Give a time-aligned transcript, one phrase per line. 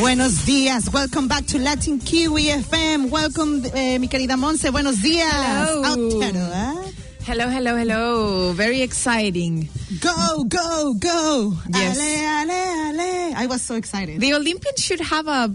[0.00, 0.92] Buenos días.
[0.92, 3.10] Welcome back to Latin Kiwi FM.
[3.10, 4.70] Welcome, eh, mi querida Monse.
[4.70, 5.32] Buenos días.
[5.32, 5.84] Hello.
[5.84, 6.92] Out ¿eh?
[7.24, 8.52] Hello, hello, hello.
[8.54, 9.68] Very exciting.
[10.00, 11.56] Go, go, go.
[11.72, 11.96] Yes.
[11.96, 13.34] Ale, ale, ale.
[13.36, 14.20] I was so excited.
[14.20, 15.54] The Olympians should have a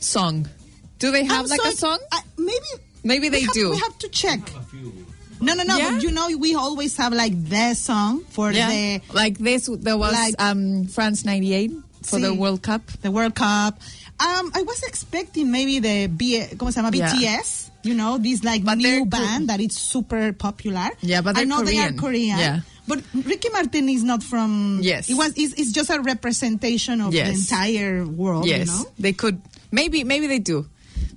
[0.00, 0.46] song.
[0.98, 1.98] Do they have I'm like so a song?
[2.12, 2.84] I- maybe.
[3.04, 3.70] Maybe they we have, do.
[3.70, 4.40] We have to check.
[5.40, 5.76] No, no, no.
[5.76, 5.92] Yeah?
[5.92, 8.68] But you know, we always have like the song for yeah.
[8.68, 11.72] the like this, there was Like- um, France 98
[12.02, 12.82] for the World Cup.
[13.02, 13.78] the World Cup.
[14.20, 16.90] Um, I was expecting maybe the B, ¿cómo se llama?
[16.96, 17.12] Yeah.
[17.12, 17.70] BTS.
[17.84, 20.88] You know, this like But new band that is super popular.
[21.00, 22.34] Yeah, but I know they are Korean.
[22.34, 22.38] Korean.
[22.38, 22.60] Yeah.
[22.88, 24.80] But Ricky Martin is not from.
[24.82, 25.08] Yes.
[25.08, 25.32] It was.
[25.36, 27.28] It's, it's just a representation of Yes.
[27.28, 28.46] the entire world.
[28.46, 28.90] yes, You know?
[28.98, 29.40] they could.
[29.70, 30.66] Maybe, maybe they do.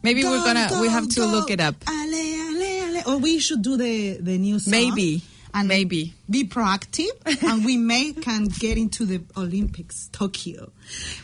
[0.04, 0.68] Maybe we're gonna.
[0.80, 1.28] we have to go.
[1.28, 1.76] look it up.
[1.90, 3.04] Ale, ale, ale.
[3.08, 4.72] Or we should do the the new song.
[4.72, 5.24] Maybe.
[5.54, 6.14] And Maybe.
[6.30, 7.12] be proactive,
[7.44, 10.72] and we may can get into the Olympics, Tokyo.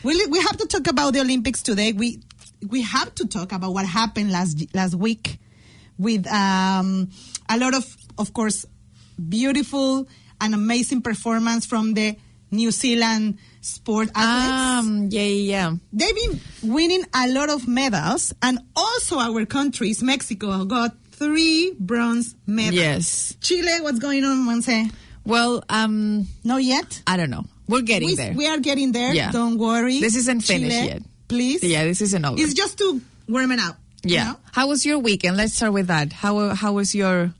[0.02, 1.92] We we have to talk about the Olympics today.
[1.92, 2.20] We
[2.68, 5.38] we have to talk about what happened last last week
[5.98, 7.10] with um,
[7.48, 8.64] a lot of, of course,
[9.28, 10.06] beautiful
[10.40, 12.16] and amazing performance from the
[12.50, 15.08] New Zealand sport athletes Um.
[15.10, 15.76] Yeah, yeah, yeah.
[15.92, 22.34] they've been winning a lot of medals, and also our countries, Mexico, got three bronze
[22.46, 22.74] medals.
[22.74, 23.36] Yes.
[23.40, 24.92] Chile, what's going on, Monse?
[25.24, 27.02] Well, um, Not yet.
[27.06, 27.44] I don't know.
[27.68, 28.32] We're getting We, there.
[28.32, 29.12] we are getting there.
[29.12, 29.30] Yeah.
[29.30, 30.00] Don't worry.
[30.00, 31.02] This isn't finished Chile, yet.
[31.28, 31.62] Please.
[31.62, 32.40] yeah, this isn't over.
[32.40, 33.76] It's just to warm it up.
[34.02, 34.24] you yeah.
[34.24, 34.36] know?
[34.52, 35.36] How was your weekend?
[35.36, 36.12] Let's start with that.
[36.14, 37.34] How how was your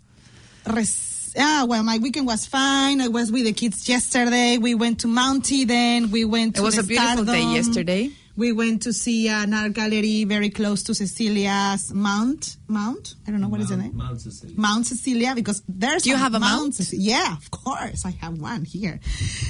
[0.66, 3.00] Res- ah, well, my weekend was fine.
[3.00, 4.58] I was with the kids yesterday.
[4.58, 6.10] We went to Mountie then.
[6.10, 8.10] We went to It was a beautiful day yesterday.
[8.38, 12.56] We went to see an art gallery very close to Cecilia's Mount.
[12.68, 13.16] Mount?
[13.26, 13.96] I don't know what is the name.
[13.96, 14.54] Mount Cecilia.
[14.56, 16.74] Mount Cecilia because there's Do you have a mount?
[16.76, 18.06] Ceci- Yeah, of course.
[18.06, 19.00] I have one here.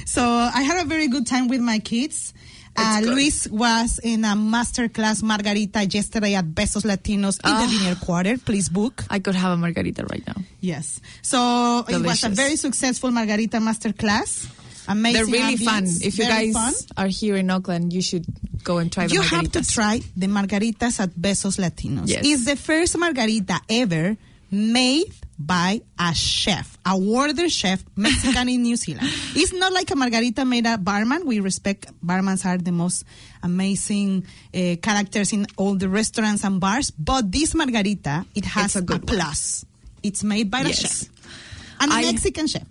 [0.05, 2.33] So I had a very good time with my kids.
[2.75, 7.61] Uh, Luis was in a masterclass margarita yesterday at Besos Latinos in Ah.
[7.61, 8.37] the Vineyard Quarter.
[8.39, 9.03] Please book.
[9.09, 10.41] I could have a margarita right now.
[10.61, 10.99] Yes.
[11.21, 14.47] So it was a very successful margarita masterclass.
[14.89, 15.13] Amazing.
[15.13, 15.85] They're really fun.
[15.85, 16.73] If you very guys fun.
[16.97, 18.25] are here in Oakland, you should
[18.63, 22.07] go and try You have to try the margaritas at Besos Latinos.
[22.09, 22.25] Yes.
[22.25, 24.17] It's the first margarita ever
[24.51, 29.07] made by a chef, a water chef, Mexican in New Zealand.
[29.37, 31.25] It's not like a margarita made a barman.
[31.25, 33.05] We respect barmans are the most
[33.43, 36.91] amazing uh, characters in all the restaurants and bars.
[36.91, 39.15] But this margarita, it has It's a good one.
[39.17, 39.63] plus.
[40.03, 40.79] It's made by a Yes.
[40.81, 41.09] chef,
[41.79, 42.63] and a I- Mexican chef.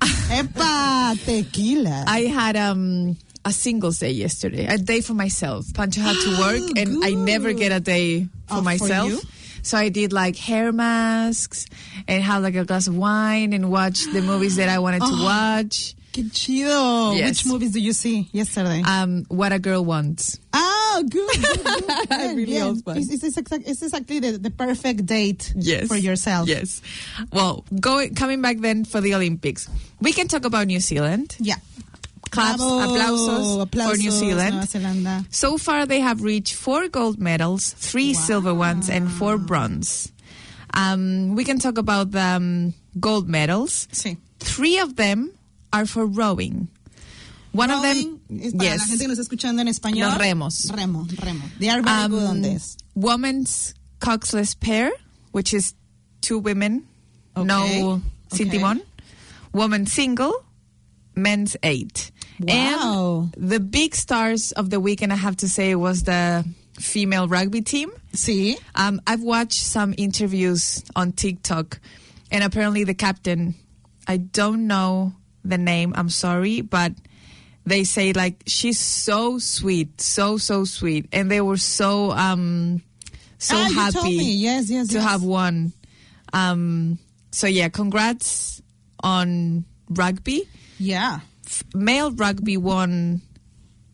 [0.30, 2.04] Epa, tequila.
[2.06, 5.66] I had um a singles day yesterday, a day for myself.
[5.74, 9.08] Pancho had to work, and I never get a day for Oh, myself.
[9.08, 9.20] you?
[9.62, 11.66] so I did like hair masks
[12.06, 15.16] and had like a glass of wine and watched the movies that I wanted Oh.
[15.16, 15.94] to watch.
[16.12, 17.16] Qué chido.
[17.16, 17.28] Yes.
[17.44, 18.82] Which movies did you see yesterday?
[18.82, 20.38] Um, what a girl wants.
[20.98, 21.30] Oh, good.
[21.42, 22.72] good, good, good, Really yeah.
[22.84, 22.98] one.
[22.98, 25.86] It's, it's, exact, it's exactly the, the perfect date Yes.
[25.88, 26.48] for yourself.
[26.48, 26.82] Yes.
[27.32, 29.68] Well, going coming back then for the Olympics,
[30.00, 31.36] we can talk about New Zealand.
[31.38, 31.56] Yeah.
[32.30, 32.92] Claps, Bravo.
[32.92, 34.68] applausos, for New Zealand.
[35.30, 40.12] So far, they have reached four gold medals, three silver ones, and four bronze.
[40.74, 43.88] Um, we can talk about the um, gold medals.
[43.92, 44.18] Sí.
[44.40, 45.32] Three of them
[45.72, 46.68] are for rowing.
[47.52, 50.08] One of them, es para la gente yes, que nos está escuchando en español.
[50.10, 50.70] Los remos.
[50.74, 51.44] Remo, remo.
[51.58, 52.76] They are very good on Um, this.
[52.94, 54.90] women's coxless pair,
[55.32, 55.74] which is
[56.20, 56.84] two women,
[57.36, 57.46] Okay.
[57.46, 58.02] no
[58.32, 58.82] sin Okay.
[59.52, 60.32] Woman single,
[61.14, 62.10] men's eight.
[62.40, 63.30] Wow.
[63.34, 66.44] And the big stars of the weekend, I have to say, was the
[66.78, 67.90] female rugby team.
[68.12, 68.56] Sí.
[68.74, 71.80] Um, I've watched some interviews on TikTok,
[72.30, 73.54] and apparently the captain,
[74.06, 75.12] I don't know
[75.44, 76.92] the name, I'm sorry, but
[77.68, 82.82] they say like she's so sweet, so so sweet, and they were so um
[83.38, 84.10] so ah, happy.
[84.10, 85.04] Yes, yes, to yes.
[85.04, 85.72] have won.
[86.32, 86.98] Um,
[87.30, 88.60] so yeah, congrats
[89.02, 90.48] on rugby.
[90.78, 91.20] Yeah.
[91.46, 93.22] F- male rugby won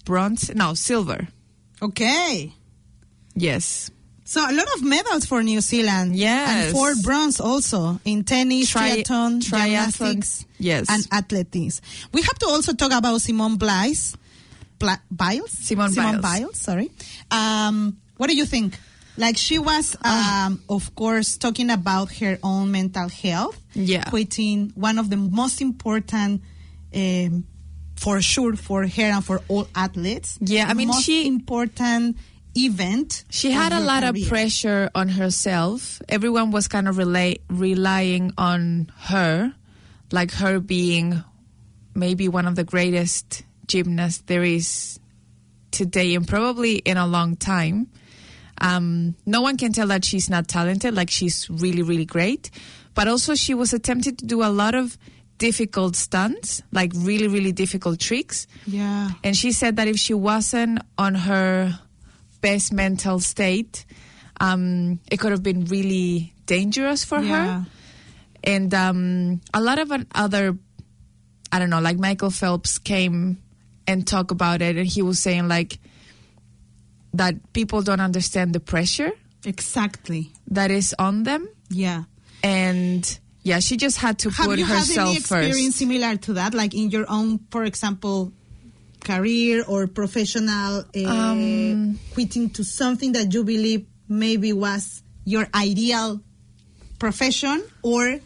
[0.05, 1.29] bronze, no silver.
[1.82, 2.53] Okay.
[3.35, 3.91] Yes.
[4.26, 6.17] So a lot of medals for New Zealand.
[6.17, 6.49] Yes.
[6.49, 10.87] And four bronze also in tennis, Tri- triathlon, gymnastics, yes.
[10.88, 11.81] and athletics.
[12.12, 14.17] We have to also talk about Simone Biles.
[14.79, 15.50] Bla- Biles?
[15.50, 16.59] Simone Biles.
[16.59, 16.91] sorry.
[17.31, 18.79] Um, what do you think?
[19.17, 20.47] Like she was, Ah.
[20.47, 23.61] um, of course, talking about her own mental health.
[23.75, 24.05] Yeah.
[24.05, 26.43] Quitting one of the most important,
[26.94, 27.44] um,
[27.97, 30.37] for sure, for her and for all athletes.
[30.41, 32.17] Yeah, I mean, most she- important
[32.56, 33.25] event.
[33.31, 36.01] She had a lot of pressure on herself.
[36.09, 39.55] Everyone was kind of relay, relying on her,
[40.12, 41.23] like her being
[41.95, 44.99] maybe one of the greatest gymnasts there is
[45.71, 47.89] today and probably in a long time.
[48.61, 50.95] Um, no one can tell that she's not talented.
[50.95, 52.51] Like she's really, really great.
[52.95, 54.97] But also, she was attempting to do a lot of
[55.39, 58.47] difficult stunts, like really, really difficult tricks.
[58.67, 59.11] Yeah.
[59.25, 61.79] And she said that if she wasn't on her
[62.44, 63.85] best mental state,
[64.41, 67.32] um, it could have been really dangerous for Yeah.
[67.32, 67.67] her.
[68.44, 70.58] And um, a lot of other,
[71.50, 73.38] I don't know, like Michael Phelps came
[73.88, 75.79] and talked about it, and he was saying like
[77.14, 79.12] that people don't understand the pressure
[79.46, 80.32] Exactly.
[80.50, 82.05] that is on them, Yeah.
[82.43, 83.02] and
[83.43, 85.79] yeah, she just had to Have put you had herself any experience first.
[85.79, 88.32] similar to that, like in your own, for example,
[89.05, 96.21] career or professional uh, Um, quitting to something that you believe maybe was your ideal
[96.99, 98.19] profession, or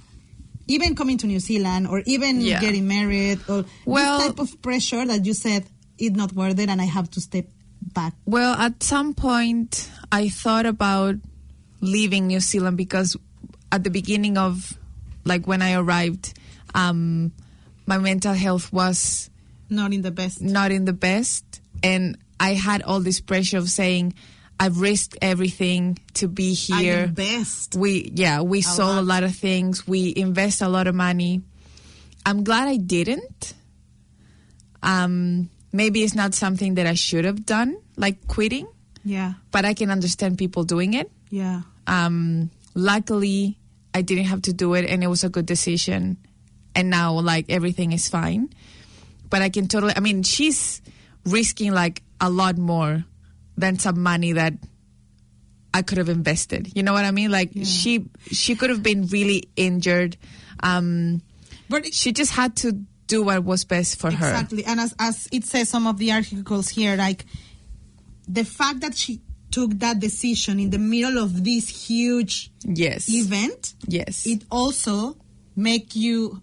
[0.68, 2.60] even coming to New Zealand, or even Yeah.
[2.60, 5.64] getting married, or Well- this type of pressure that you said
[5.98, 7.46] it's not worth it, and I have to step
[7.94, 8.14] back.
[8.26, 11.16] Well, at some point, I thought about
[11.80, 13.16] leaving New Zealand because
[13.72, 14.78] at the beginning of,
[15.24, 16.34] like, when I arrived,
[16.74, 17.32] um,
[17.86, 19.30] my mental health was
[19.70, 20.40] Not in the best.
[20.40, 21.44] not in the best.
[21.82, 24.14] And I had all this pressure of saying,
[24.60, 27.06] I've risked everything to be I here.
[27.06, 27.74] best.
[27.76, 29.04] We, yeah, we sold a lot.
[29.04, 29.86] lot of things.
[29.86, 31.42] We invest a lot of money.
[32.26, 33.54] I'm glad I didn't.
[34.82, 38.66] Um, maybe it's not something that I should have done, like quitting
[39.04, 39.34] Yeah.
[39.50, 41.10] but I can understand people doing it.
[41.30, 41.62] Yeah.
[41.86, 43.58] Um, luckily,
[43.94, 46.16] I didn't have to do it, and it was a good decision.
[46.74, 48.50] And now, like everything is fine.
[49.30, 49.92] But I can totally.
[49.96, 50.80] I mean, she's
[51.24, 53.04] risking like a lot more
[53.56, 54.54] than some money that
[55.74, 56.72] I could have invested.
[56.74, 57.30] You know what I mean?
[57.30, 57.64] Like Yeah.
[57.64, 60.16] she she could have been really injured.
[60.62, 61.22] Um,
[61.68, 62.72] But it- she just had to
[63.06, 64.28] do what was best for her.
[64.30, 64.64] Exactly.
[64.64, 67.24] And as, as it says some of the articles here, like
[68.26, 69.20] the fact that she
[69.50, 73.08] took that decision in the middle of this huge Yes.
[73.08, 74.26] event, yes.
[74.26, 75.16] it also
[75.56, 76.42] make you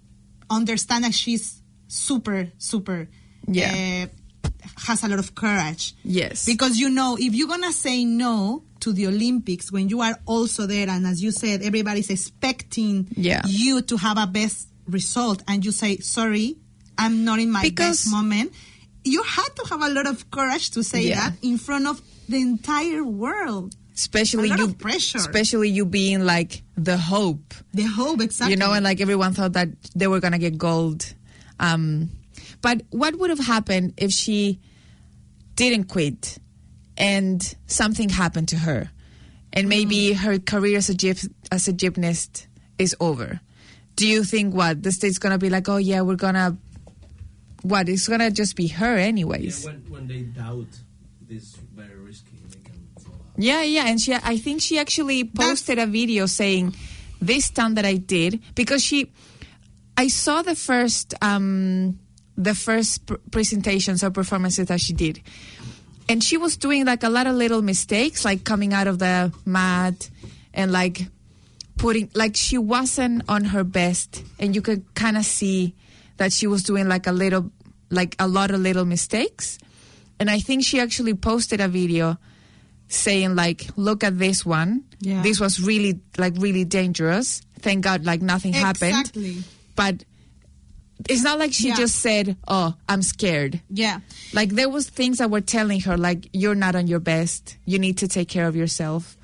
[0.50, 1.62] understand that she's
[1.96, 3.08] super, super,
[3.48, 4.08] Yeah.
[4.44, 4.50] uh,
[4.88, 5.94] has a lot of courage.
[6.04, 6.46] yes.
[6.46, 10.66] Because you know, if you're gonna say no to the Olympics when you are also
[10.68, 13.42] there, and as you said, everybody's expecting Yeah.
[13.48, 16.58] you to have a best result, and you say, "Sorry,
[16.98, 18.52] I'm not in my Because- best moment,"
[19.04, 21.30] you had to have a lot of courage to say Yeah.
[21.30, 23.75] that in front of the entire world.
[23.98, 24.75] especially you
[25.16, 28.52] especially you being like the hope The hope, exactly.
[28.52, 31.14] you know and like everyone thought that they were gonna get gold
[31.59, 32.09] um
[32.62, 34.59] but what would have happened if she
[35.55, 36.38] didn't quit
[36.97, 38.91] and something happened to her?
[39.53, 40.15] And maybe Mm.
[40.17, 42.47] her career as a gyp- as a gymnast
[42.77, 43.39] is over.
[43.95, 44.83] Do you think what?
[44.83, 46.57] The state's gonna be like oh yeah we're gonna
[47.62, 47.88] what?
[47.89, 49.63] It's gonna just be her anyways.
[49.63, 50.67] Yeah, when, when they doubt
[51.27, 53.31] this very risky, they can fall out.
[53.38, 56.75] Yeah, yeah, and she I think she actually That's- posted a video saying
[57.21, 59.09] this stunt that I did because she
[59.98, 62.00] I saw the first um
[62.38, 65.22] the first pr- presentations or performances that she did.
[66.10, 69.32] And she was doing like a lot of little mistakes like coming out of the
[69.46, 70.10] mat
[70.54, 71.08] and like
[71.78, 75.74] putting like she wasn't on her best and you could kind of see
[76.18, 77.52] that she was doing like a little
[77.90, 79.58] like a lot of little mistakes
[80.20, 82.18] and i think she actually posted a video
[82.88, 85.22] saying like look at this one Yeah.
[85.22, 89.44] this was really like really dangerous thank god like nothing happened Exactly.
[89.75, 90.03] But
[91.10, 91.75] it's not like she Yeah.
[91.75, 94.00] just said oh i'm scared Yeah.
[94.34, 97.77] like there was things that were telling her like you're not on your best you
[97.79, 99.17] need to take care of yourself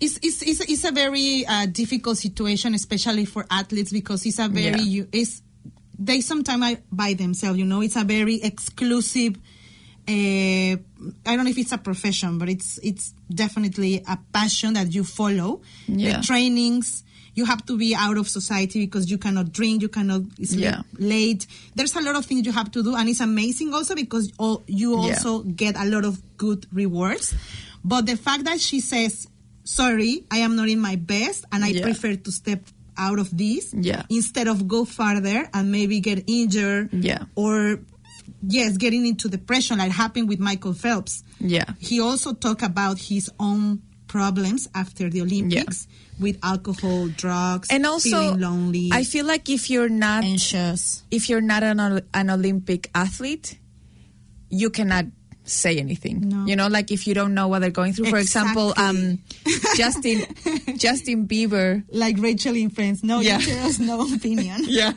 [0.00, 4.48] It's, it's, it's, it's a very uh, difficult situation, especially for athletes, because it's a
[4.48, 4.94] very, Yeah.
[4.94, 5.40] you, it's,
[5.98, 9.36] they sometimes by themselves, you know, it's a very exclusive,
[10.06, 10.76] uh, I
[11.36, 15.62] don't know if it's a profession, but it's, it's definitely a passion that you follow.
[15.86, 16.18] Yeah.
[16.18, 17.02] The trainings,
[17.34, 20.82] you have to be out of society because you cannot drink, you cannot sleep Yeah.
[20.98, 21.46] late.
[21.74, 24.30] There's a lot of things you have to do, and it's amazing also because
[24.66, 24.96] you Yeah.
[25.14, 27.34] also get a lot of good rewards.
[27.84, 29.26] But the fact that she says,
[29.64, 31.82] "Sorry, I am not in my best, and I Yeah.
[31.82, 32.62] prefer to step
[32.96, 34.04] out of this Yeah.
[34.08, 37.24] instead of go farther and maybe get injured, Yeah.
[37.34, 37.80] or
[38.46, 43.28] yes, getting into depression like happened with Michael Phelps." yeah He also talked about his
[43.40, 43.82] own
[44.14, 45.88] problems after the Olympics
[46.22, 51.02] with alcohol, drugs, and also feeling lonely, i feel like if you're not anxious.
[51.10, 51.80] if you're not an,
[52.14, 53.58] an olympic athlete
[54.50, 55.06] you cannot
[55.46, 56.16] say anything.
[56.30, 56.46] No.
[56.46, 58.08] you know like if you don't know what they're going through.
[58.08, 59.18] For example um
[59.76, 60.24] justin
[60.78, 61.82] justin bieber.
[61.90, 63.38] Like Rachel in Friends, no, Yeah.
[63.42, 64.64] you tell us no opinion.
[64.64, 64.92] yeah.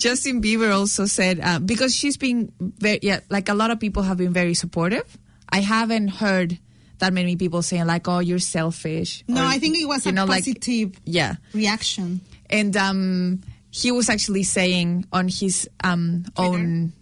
[0.00, 4.02] Justin bieber also said uh, because she's been very yeah like a lot of people
[4.02, 5.06] have been very supportive.
[5.52, 6.58] I haven't heard
[6.98, 10.12] that many people saying like, "Oh, you're selfish." No, or, I think it was a
[10.12, 12.20] know, like- positive yeah, reaction.
[12.50, 16.92] and um, he was actually saying on his um, own,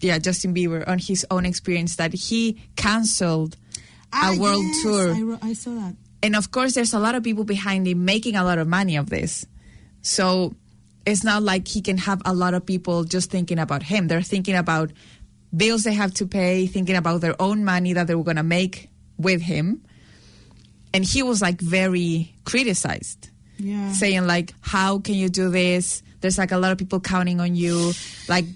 [0.00, 3.56] yeah, Justin Bieber on his own experience that he canceled
[4.12, 5.38] Ah, a world yes, tour.
[5.42, 5.94] I, I saw that.
[6.22, 8.96] and of course there's a lot of people behind him making a lot of money
[8.96, 9.46] of this
[10.02, 10.54] so
[11.06, 14.20] it's not like he can have a lot of people just thinking about him they're
[14.20, 14.92] thinking about
[15.56, 18.42] bills they have to pay thinking about their own money that they were going to
[18.42, 19.82] make with him
[20.94, 23.28] and he was like very criticized.
[23.58, 23.92] Yeah.
[23.92, 26.02] saying like how can you do this?
[26.20, 27.92] There's like a lot of people counting on you.
[28.28, 28.46] Like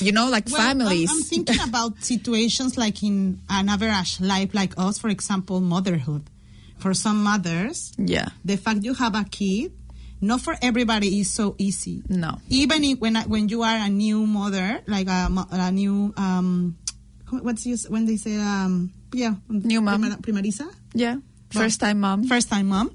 [0.00, 1.10] you know like Well, I'm- families.
[1.10, 6.24] I'm, thinking about situations like in an average life like us, for example, motherhood.
[6.78, 8.30] For some mothers, yeah.
[8.42, 9.72] the fact you have a kid,
[10.22, 12.02] not for everybody is so easy.
[12.08, 12.38] no.
[12.48, 16.76] Even if, when I- when you are a new mother, like a, a new um,
[17.30, 20.02] what's this, when they say um, yeah, um, New mom.
[20.22, 21.16] primeriza, yeah
[21.50, 22.90] first time mom first time mom.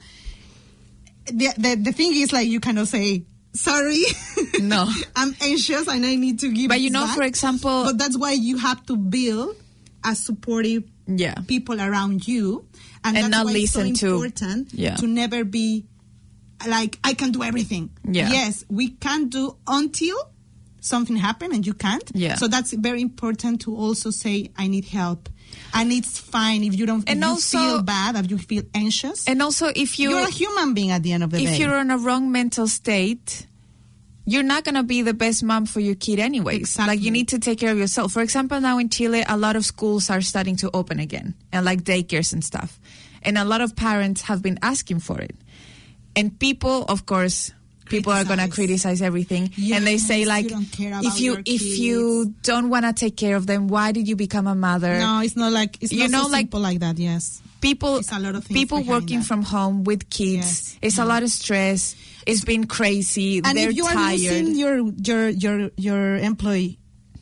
[1.26, 4.04] The, the the thing is like you cannot say sorry.
[4.62, 4.88] No.
[5.18, 6.70] I'm anxious and I need to give.
[6.70, 9.56] But you know, back." for example- but that's why you have to build
[10.04, 12.66] a supportive yeah people around you,
[13.04, 14.96] and, And that's not why listen it's to- so important Yeah.
[14.96, 15.86] to never be
[16.66, 17.90] like I can do everything.
[18.08, 18.30] Yeah.
[18.32, 20.16] Yes, we can do until
[20.80, 22.10] something happen and you can't.
[22.14, 22.36] Yeah.
[22.36, 25.28] So that's very important to also say I need help.
[25.74, 28.64] And it's fine if you don't And if you also- feel bad, if you feel
[28.74, 29.28] anxious.
[29.28, 31.44] and also if you you, are a human being at the end of the if
[31.44, 31.54] day.
[31.54, 33.46] If you're in a wrong mental state,
[34.26, 36.58] you're not going to be the best mom for your kid anyways.
[36.58, 36.96] Exactly.
[36.96, 38.12] Like you need to take care of yourself.
[38.14, 41.64] For example, now in Chile, a lot of schools are starting to open again and
[41.66, 42.80] like daycares and stuff.
[43.22, 45.36] And a lot of parents have been asking for it.
[46.16, 47.52] And people, of course,
[47.86, 49.02] people are going to Criticize.
[49.02, 53.36] everything and they say like about if you if you don't want to take care
[53.36, 54.98] of them, why did you become a mother?
[55.00, 56.98] no, it's not like it's You not know, so like- like that.
[56.98, 57.42] Yes.
[57.62, 59.26] people It's a lot of things people working that.
[59.28, 60.78] from home with kids Yes.
[60.82, 64.56] it's a lot of stress it's been crazy and they're if you are tired losing
[64.56, 64.76] your
[65.08, 66.78] your your your employee,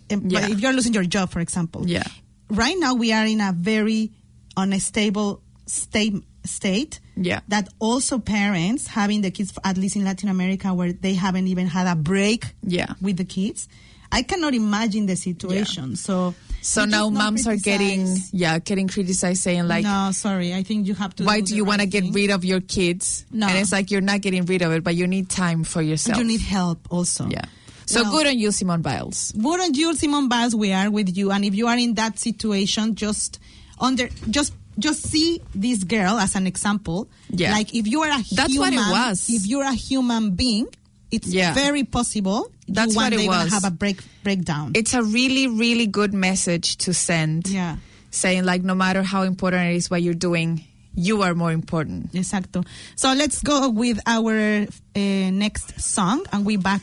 [0.09, 0.47] em- Yeah.
[0.49, 2.03] if you're losing your job, for example, Yeah.
[2.49, 4.11] right now we are in a very
[4.57, 6.15] unstable state
[6.45, 6.99] state.
[7.15, 7.41] Yeah.
[7.47, 11.67] that also parents having the kids, at least in Latin America, where they haven't even
[11.67, 12.45] had a break.
[12.63, 12.93] Yeah.
[13.01, 13.67] with the kids,
[14.11, 15.95] I cannot imagine the situation.
[15.95, 20.87] So, so now moms are getting yeah getting criticized saying like no, sorry, I think
[20.87, 21.23] you have to.
[21.25, 23.47] why do do you want to get rid of your kids No.
[23.47, 26.17] and it's like you're not getting rid of it but you need time for yourself
[26.17, 27.27] You need help also.
[27.27, 27.43] yeah
[27.85, 30.55] so Well- good on you simone biles Good on you, Simon Biles.
[30.55, 33.39] We are with you, and if you are in that situation, just
[33.77, 37.07] under, just just see this girl as an example.
[37.29, 37.51] Yeah.
[37.51, 39.29] Like if you are a That's human, what it was.
[39.29, 40.67] if you're a human being,
[41.11, 41.53] it's Yeah.
[41.53, 43.51] very possible That's one what it day was.
[43.51, 44.71] have a break breakdown.
[44.73, 47.75] it's a really really good message to send yeah.
[48.09, 50.63] saying like no matter how important it is what you're doing
[50.95, 52.65] you are more important Exacto.
[52.95, 54.65] So let's go with our
[54.95, 54.99] uh,
[55.43, 56.81] next song, and we back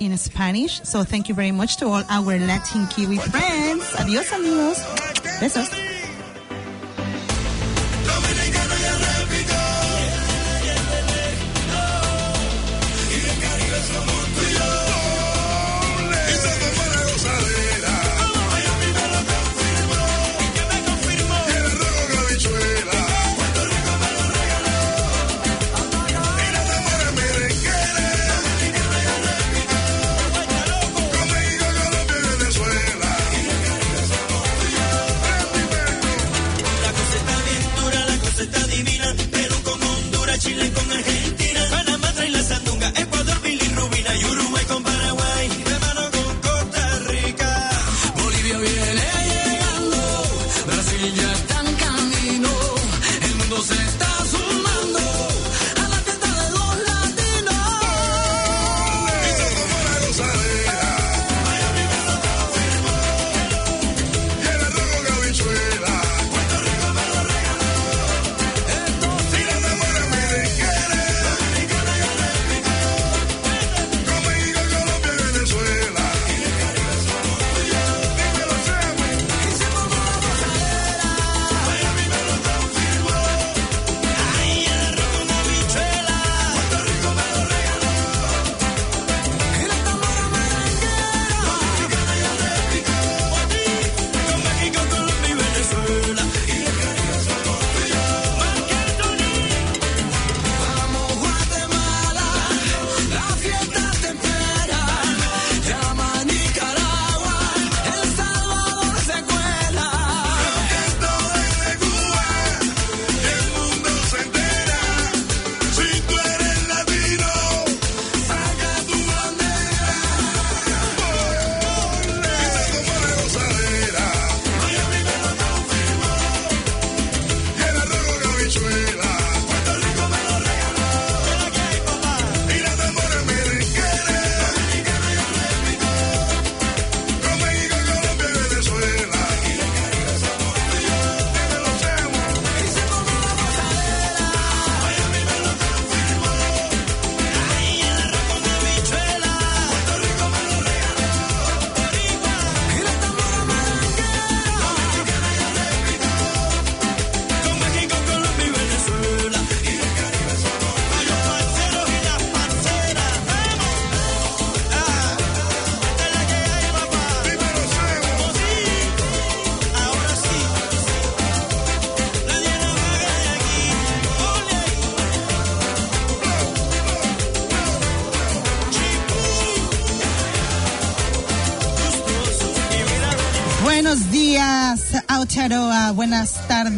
[0.00, 0.80] in Spanish.
[0.82, 3.84] So thank you very much to all our Latin Kiwi friends.
[4.00, 4.78] Adios, amigos.
[5.40, 5.99] Besos.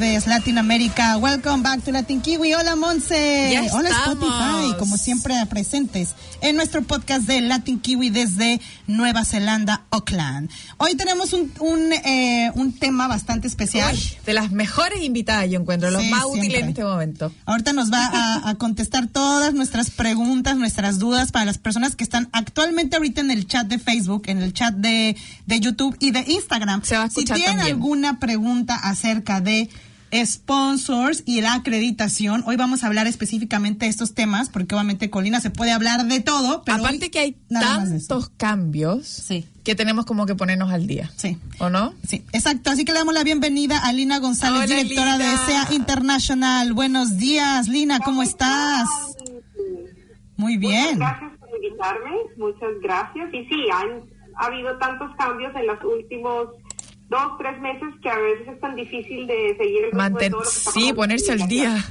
[0.02, 1.16] Tardes, Latinoamérica.
[1.16, 2.52] Welcome back to Latin Kiwi.
[2.54, 3.56] Hola, Monse.
[3.72, 4.18] Hola, estamos.
[4.18, 4.76] Spotify.
[4.76, 10.50] Como siempre, presentes en nuestro podcast de Latin Kiwi desde Nueva Zelanda, Auckland.
[10.78, 13.94] Hoy tenemos un, un, eh, un tema bastante especial.
[13.94, 16.60] Uy, de las mejores invitadas yo encuentro, los Sí, más útiles siempre.
[16.62, 17.32] en este momento.
[17.46, 22.02] Ahorita nos va a, a contestar todas nuestras preguntas, nuestras dudas para las personas que
[22.02, 26.10] están actualmente ahorita en el chat de Facebook, en el chat de, de YouTube y
[26.10, 26.82] de Instagram.
[26.82, 27.76] Se va a si escuchar tienen también.
[27.76, 29.70] alguna pregunta acerca de
[30.12, 35.40] sponsors y la acreditación, hoy vamos a hablar específicamente de estos temas, porque obviamente Colina
[35.40, 39.46] se puede hablar de todo, pero Aparte hoy que hay tantos cambios Sí.
[39.64, 41.10] que tenemos como que ponernos al día.
[41.16, 41.38] Sí.
[41.58, 41.94] ¿O no?
[42.06, 42.70] Sí, exacto.
[42.70, 45.30] Así que le damos la bienvenida a Lina González, Hola, directora Lina.
[45.30, 46.72] de SEA International.
[46.74, 48.86] Buenos días, Lina, ¿cómo estás?
[50.36, 50.98] Muy bien.
[50.98, 53.28] Muchas gracias por invitarme, muchas gracias.
[53.32, 54.02] Y sí, han
[54.36, 56.48] habido tantos cambios en los últimos
[57.12, 60.40] dos, tres meses que a veces es tan difícil de seguir el de Manten todo
[60.40, 61.84] lo que está sí, ponerse al día.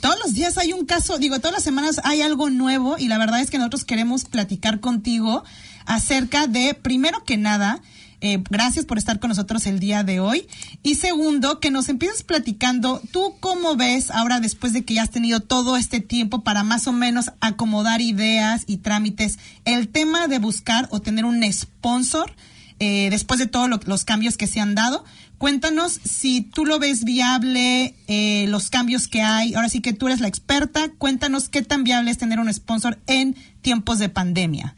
[0.00, 3.18] Todos los días hay un caso, digo, todas las semanas hay algo nuevo y la
[3.18, 5.42] verdad es que nosotros queremos platicar contigo
[5.84, 7.82] acerca de, primero que nada,
[8.20, 10.46] eh, gracias por estar con nosotros el día de hoy.
[10.84, 15.10] Y segundo, que nos empieces platicando, ¿tú cómo ves ahora después de que ya has
[15.10, 20.38] tenido todo este tiempo para más o menos acomodar ideas y trámites, el tema de
[20.38, 22.32] buscar o tener un sponsor?
[22.80, 25.04] Eh, después de todos lo- los cambios que se han dado.
[25.38, 29.54] Cuéntanos si tú lo ves viable, eh, los cambios que hay.
[29.54, 30.90] Ahora sí que tú eres la experta.
[30.98, 34.74] Cuéntanos qué tan viable es tener un sponsor en tiempos de pandemia.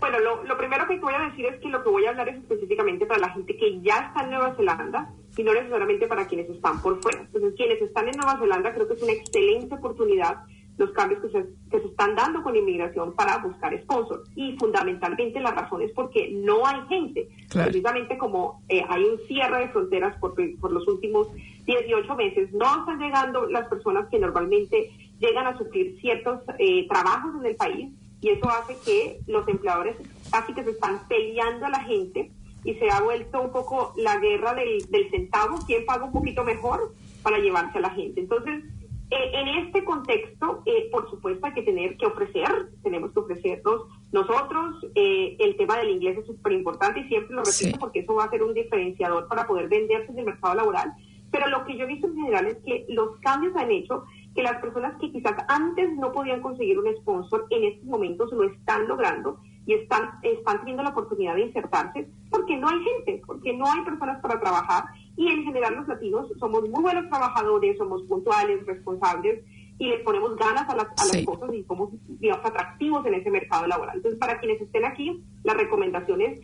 [0.00, 2.28] Bueno, lo, lo primero que voy a decir es que lo que voy a hablar
[2.28, 6.26] es específicamente para la gente que ya está en Nueva Zelanda y no necesariamente para
[6.26, 7.20] quienes están por fuera.
[7.20, 10.38] Entonces, quienes están en Nueva Zelanda creo que es una excelente oportunidad
[10.82, 14.28] los cambios que se, que se están dando con inmigración para buscar sponsors.
[14.34, 17.28] Y fundamentalmente la razón es porque no hay gente.
[17.48, 17.70] Claro.
[17.70, 21.28] Precisamente como eh, hay un cierre de fronteras por, por los últimos
[21.66, 24.90] 18 meses, no están llegando las personas que normalmente
[25.20, 27.90] llegan a sufrir ciertos eh, trabajos en el país
[28.20, 29.96] y eso hace que los empleadores
[30.30, 32.32] casi que se están peleando a la gente
[32.64, 36.44] y se ha vuelto un poco la guerra del, del centavo, quién paga un poquito
[36.44, 38.20] mejor para llevarse a la gente.
[38.20, 38.64] Entonces,
[39.12, 43.82] eh, en este contexto, eh, por supuesto, hay que tener que ofrecer, tenemos que ofrecernos
[44.12, 44.86] nosotros.
[44.94, 47.74] eh, el tema del inglés es súper importante y siempre lo repito Sí.
[47.78, 50.92] porque eso va a ser un diferenciador para poder venderse en el mercado laboral.
[51.30, 54.42] Pero lo que yo he visto en general es que los cambios han hecho que
[54.42, 58.86] las personas que quizás antes no podían conseguir un sponsor, en estos momentos lo están
[58.88, 63.64] logrando y están, están teniendo la oportunidad de insertarse porque no hay gente, porque no
[63.70, 64.84] hay personas para trabajar
[65.16, 69.44] y en general los latinos somos muy buenos trabajadores, somos puntuales, responsables
[69.78, 71.24] y les ponemos ganas a las, a las Sí.
[71.24, 73.96] cosas y somos digamos, atractivos en ese mercado laboral.
[73.96, 76.40] Entonces, para quienes estén aquí, la recomendación es,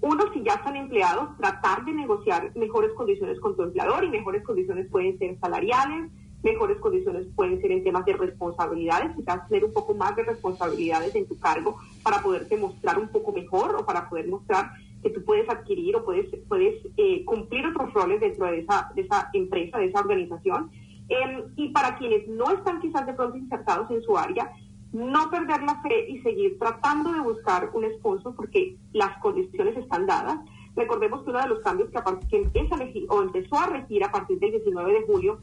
[0.00, 4.42] uno, si ya están empleados, tratar de negociar mejores condiciones con tu empleador y mejores
[4.42, 6.10] condiciones pueden ser salariales,
[6.42, 11.14] mejores condiciones pueden ser en temas de responsabilidades, quizás tener un poco más de responsabilidades
[11.14, 15.24] en tu cargo para poderte mostrar un poco mejor o para poder mostrar que tú
[15.24, 19.78] puedes adquirir o puedes, puedes eh, cumplir otros roles dentro de esa, de esa empresa,
[19.78, 20.70] de esa organización.
[21.08, 24.52] Eh, y para quienes no están quizás de pronto insertados en su área,
[24.92, 30.06] no perder la fe y seguir tratando de buscar un sponsor porque las condiciones están
[30.06, 30.38] dadas.
[30.76, 34.04] Recordemos que uno de los cambios que, que empieza a regir, o empezó a regir
[34.04, 35.40] a partir del 19 de julio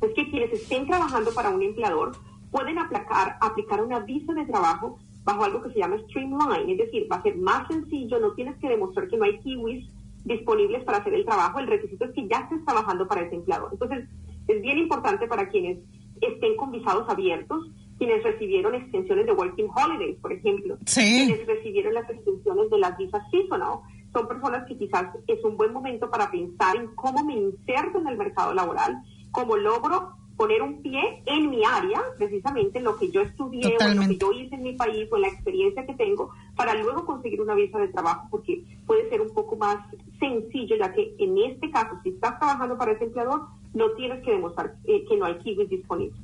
[0.00, 2.12] es que quienes estén trabajando para un empleador
[2.50, 7.08] pueden aplicar, aplicar una visa de trabajo bajo algo que se llama Streamline, es decir,
[7.10, 9.88] va a ser más sencillo, no tienes que demostrar que no hay kiwis
[10.24, 13.70] disponibles para hacer el trabajo, el requisito es que ya estés trabajando para ese empleador.
[13.72, 14.08] Entonces,
[14.48, 15.78] es bien importante para quienes
[16.20, 21.26] estén con visados abiertos, quienes recibieron extensiones de Working Holidays, por ejemplo, Sí.
[21.26, 23.78] quienes recibieron las extensiones de las visas seasonal,
[24.12, 28.08] son personas que quizás es un buen momento para pensar en cómo me inserto en
[28.08, 33.10] el mercado laboral, cómo logro poner un pie en mi área, precisamente en lo que
[33.10, 35.86] yo estudié o en lo que yo hice en mi país o en la experiencia
[35.86, 39.78] que tengo, para luego conseguir una visa de trabajo, porque puede ser un poco más
[40.18, 43.42] sencillo, ya que en este caso, si estás trabajando para ese empleador,
[43.74, 46.16] no tienes que demostrar eh, que no hay kiwis disponibles.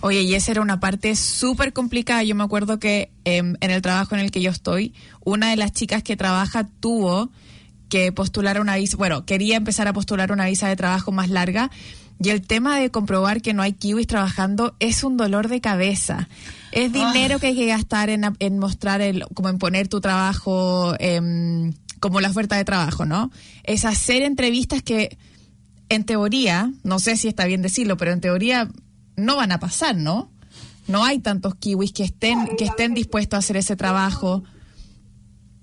[0.00, 2.22] Oye, y esa era una parte súper complicada.
[2.24, 5.56] Yo me acuerdo que em, en el trabajo en el que yo estoy, una de
[5.56, 7.30] las chicas que trabaja tuvo
[7.88, 11.70] que postular una visa, bueno, quería empezar a postular una visa de trabajo más larga.
[12.24, 16.30] Y el tema de comprobar que no hay kiwis trabajando es un dolor de cabeza.
[16.72, 20.94] Es dinero que hay que gastar en, en mostrar, el, como en poner tu trabajo
[21.00, 23.30] em, como la oferta de trabajo, ¿no?
[23.62, 25.18] Es hacer entrevistas que,
[25.90, 28.70] en teoría, no sé si está bien decirlo, pero en teoría
[29.16, 30.32] no van a pasar, ¿no?
[30.88, 34.44] No hay tantos kiwis que estén, que estén dispuestos a hacer ese trabajo.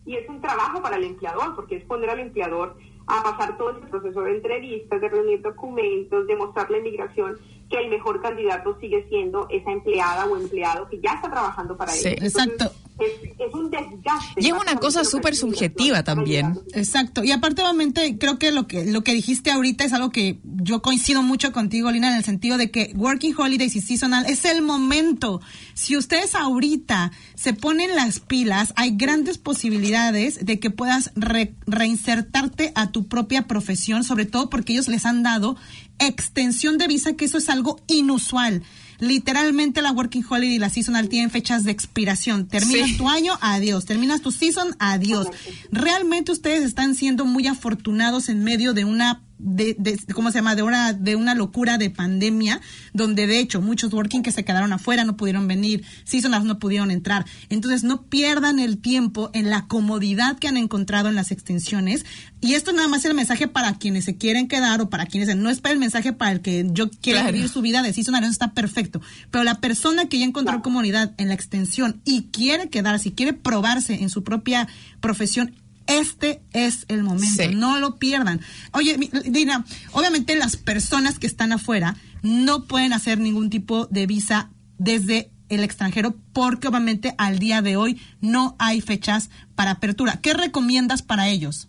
[0.05, 2.77] y es un trabajo para el empleador, porque es poner al empleador
[3.19, 7.37] a pasar todo ese proceso de entrevistas, de reunir documentos, de mostrarle a inmigración
[7.69, 11.91] que el mejor candidato sigue siendo esa empleada o empleado que ya está trabajando para
[11.91, 12.07] Sí.
[12.09, 12.13] él.
[12.21, 12.75] Entonces, Exacto.
[13.01, 14.41] Es, es un desgaste.
[14.41, 16.59] Y es una cosa súper subjetiva también.
[16.73, 17.23] Exacto.
[17.23, 20.81] Y aparte, obviamente, creo que lo que lo que dijiste ahorita es algo que yo
[20.81, 24.61] coincido mucho contigo, Lina, en el sentido de que Working Holidays y Seasonal es el
[24.61, 25.41] momento.
[25.73, 32.71] Si ustedes ahorita se ponen las pilas, hay grandes posibilidades de que puedas re- reinsertarte
[32.75, 35.57] a tu propia profesión, sobre todo porque ellos les han dado
[35.99, 38.63] extensión de visa, que eso es algo inusual.
[39.01, 42.47] Literalmente la Working Holiday y la Seasonal tienen fechas de expiración.
[42.47, 42.97] Terminas Sí.
[42.97, 43.85] tu año, adiós.
[43.85, 45.27] Terminas tu season, adiós.
[45.71, 50.55] Realmente ustedes están siendo muy afortunados en medio de una de, de- ¿cómo se llama?
[50.55, 52.61] De una, de una locura de pandemia,
[52.93, 56.91] donde de hecho muchos working que se quedaron afuera no pudieron venir, seasonals no pudieron
[56.91, 57.25] entrar.
[57.49, 62.05] Entonces no pierdan el tiempo en la comodidad que han encontrado en las extensiones.
[62.39, 65.35] Y esto nada más es el mensaje para quienes se quieren quedar o para quienes
[65.35, 67.33] no es para el mensaje para el que yo quiero Claro.
[67.33, 69.01] vivir su vida de seasonal, eso está perfecto.
[69.31, 73.33] Pero la persona que ya encontró comunidad en la extensión y quiere quedarse y quiere
[73.33, 74.67] probarse en su propia
[74.99, 75.53] profesión,
[75.87, 77.55] este es el momento, Sí.
[77.55, 78.39] no lo pierdan.
[78.73, 84.05] Oye, mi- Dina, obviamente las personas que están afuera no pueden hacer ningún tipo de
[84.07, 90.19] visa desde el extranjero porque obviamente al día de hoy no hay fechas para apertura.
[90.21, 91.67] ¿Qué recomiendas para ellos?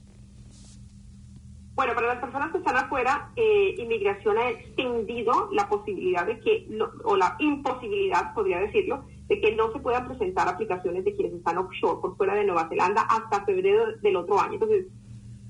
[1.75, 6.67] Bueno, para las personas que están afuera, eh, inmigración ha extendido la posibilidad de que,
[6.69, 11.33] no- o la imposibilidad, podría decirlo, de que no se puedan presentar aplicaciones de quienes
[11.33, 14.55] están offshore, por fuera de Nueva Zelanda, hasta febrero del otro año.
[14.55, 14.89] Entonces,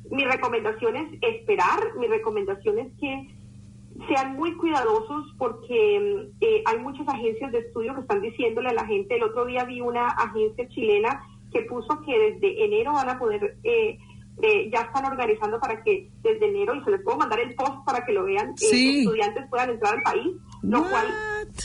[0.08, 3.28] mi recomendación es esperar, mi recomendación es que
[4.06, 8.74] sean muy cuidadosos porque mm, eh, hay muchas agencias de estudio que están diciéndole a
[8.74, 11.20] la gente, el otro día vi una agencia chilena
[11.52, 13.98] que puso que desde enero van a poder, eh,
[14.42, 17.84] eh, ya están organizando para que desde enero, y se les puedo mandar el post
[17.84, 19.00] para que lo vean, eh, Sí.
[19.00, 21.06] estudiantes puedan entrar al país, lo cual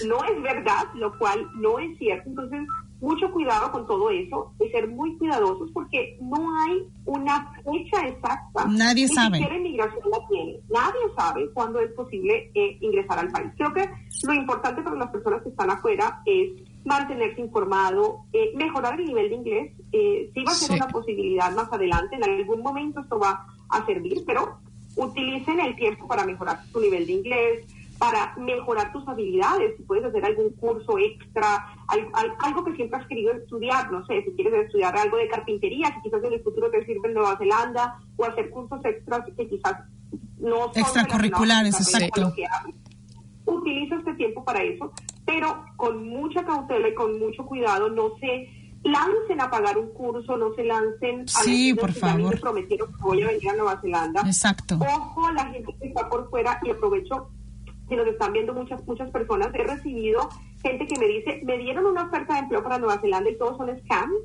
[0.07, 2.29] no es verdad, lo cual no es cierto.
[2.29, 2.61] Entonces,
[2.99, 8.65] mucho cuidado con todo eso y ser muy cuidadosos porque no hay una fecha exacta.
[8.67, 9.37] Nadie Ni sabe.
[9.37, 10.59] siquiera inmigración la tiene.
[10.69, 13.51] Nadie sabe cuándo es posible eh, ingresar al país.
[13.55, 13.87] Creo que
[14.23, 16.49] lo importante para las personas que están afuera es
[16.85, 19.73] mantenerse informado, eh, mejorar el nivel de inglés.
[19.91, 20.73] Eh, sí va a ser Sí.
[20.81, 24.57] una posibilidad más adelante, en algún momento esto va a servir, pero
[24.95, 27.67] utilicen el tiempo para mejorar tu nivel de inglés,
[27.99, 32.99] para mejorar tus habilidades, si puedes hacer algún curso extra, al- al- algo que siempre
[32.99, 36.43] has querido estudiar, no sé, si quieres estudiar algo de carpintería, que quizás en el
[36.43, 39.73] futuro te sirve en Nueva Zelanda, o hacer cursos extras que quizás
[40.37, 42.31] no son Extracurriculares, exacto.
[43.45, 44.91] Utiliza este tiempo para eso,
[45.25, 48.49] pero con mucha cautela y con mucho cuidado, no se
[48.83, 52.39] lancen a pagar un curso, no se lancen a Sí, por que favor.
[52.41, 54.21] prometieron que voy a venir a Nueva Zelanda.
[54.25, 54.77] Exacto.
[54.81, 57.29] Ojo a la gente que está por fuera y aprovecho
[57.87, 59.49] que nos están viendo muchas muchas personas.
[59.53, 60.29] He recibido
[60.61, 63.57] gente que me dice, me dieron una oferta de empleo para Nueva Zelanda y todos
[63.57, 64.15] son scams.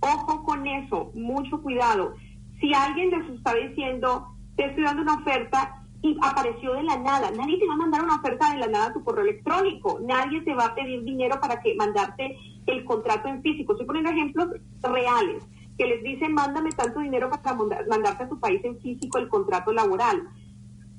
[0.00, 2.14] Ojo con eso, mucho cuidado.
[2.60, 4.26] Si alguien les está diciendo,
[4.56, 8.02] te estoy dando una oferta y apareció de la nada, nadie te va a mandar
[8.02, 11.38] una oferta de la nada a tu correo electrónico, nadie te va a pedir dinero
[11.40, 13.72] para que mandarte el contrato en físico.
[13.72, 14.48] Estoy poniendo ejemplos
[14.82, 15.44] reales,
[15.78, 19.28] que les dicen, mándame tanto dinero para manda- mandarte a tu país en físico el
[19.28, 20.28] contrato laboral.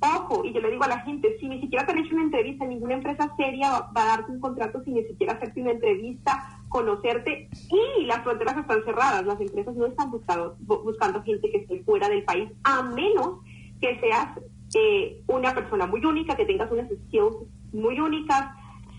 [0.04, 2.26] Ojo, y yo le digo a la gente, si ni siquiera te han hecho una
[2.26, 6.60] entrevista, ninguna empresa seria va, a darte un contrato sin ni siquiera hacerte una entrevista,
[6.68, 11.58] conocerte, y las fronteras están cerradas, las empresas no están buscando, bu- buscando gente que
[11.60, 13.40] esté fuera del país, a menos
[13.80, 14.28] que seas
[14.76, 17.36] eh, una persona muy única, que tengas unas skills
[17.72, 18.50] muy únicas.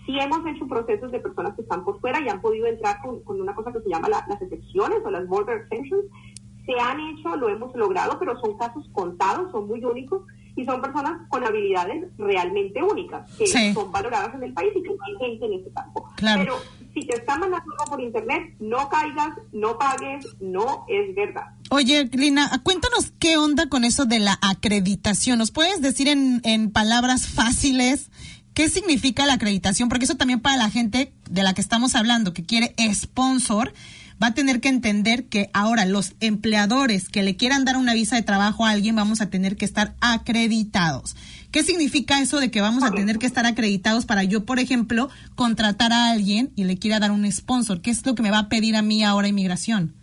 [0.07, 3.21] Si hemos hecho procesos de personas que están por fuera y han podido entrar con,
[3.23, 6.05] con una cosa que se llama la- las excepciones o las border exemptions,
[6.65, 10.23] se han hecho, lo hemos logrado, pero son casos contados, son muy únicos.
[10.55, 13.73] Y son personas con habilidades realmente únicas, que Sí.
[13.73, 16.09] son valoradas en el país y que no hay gente en ese campo.
[16.15, 16.41] Claro.
[16.43, 16.59] Pero
[16.93, 21.47] si te están mandando algo por internet, no caigas, no pagues, no es verdad.
[21.69, 25.39] Oye, Lina, cuéntanos qué onda con eso de la acreditación.
[25.39, 28.09] ¿Nos puedes decir en, en palabras fáciles
[28.53, 29.89] qué significa la acreditación?
[29.89, 33.73] Porque eso también para la gente de la que estamos hablando, que quiere sponsor,
[34.21, 38.15] va a tener que entender que ahora los empleadores que le quieran dar una visa
[38.15, 41.15] de trabajo a alguien vamos a tener que estar acreditados.
[41.51, 45.09] ¿Qué significa eso de que vamos a tener que estar acreditados para yo, por ejemplo,
[45.35, 47.81] contratar a alguien y le quiera dar un sponsor?
[47.81, 49.93] ¿Qué es lo que me va a pedir a mí ahora inmigración?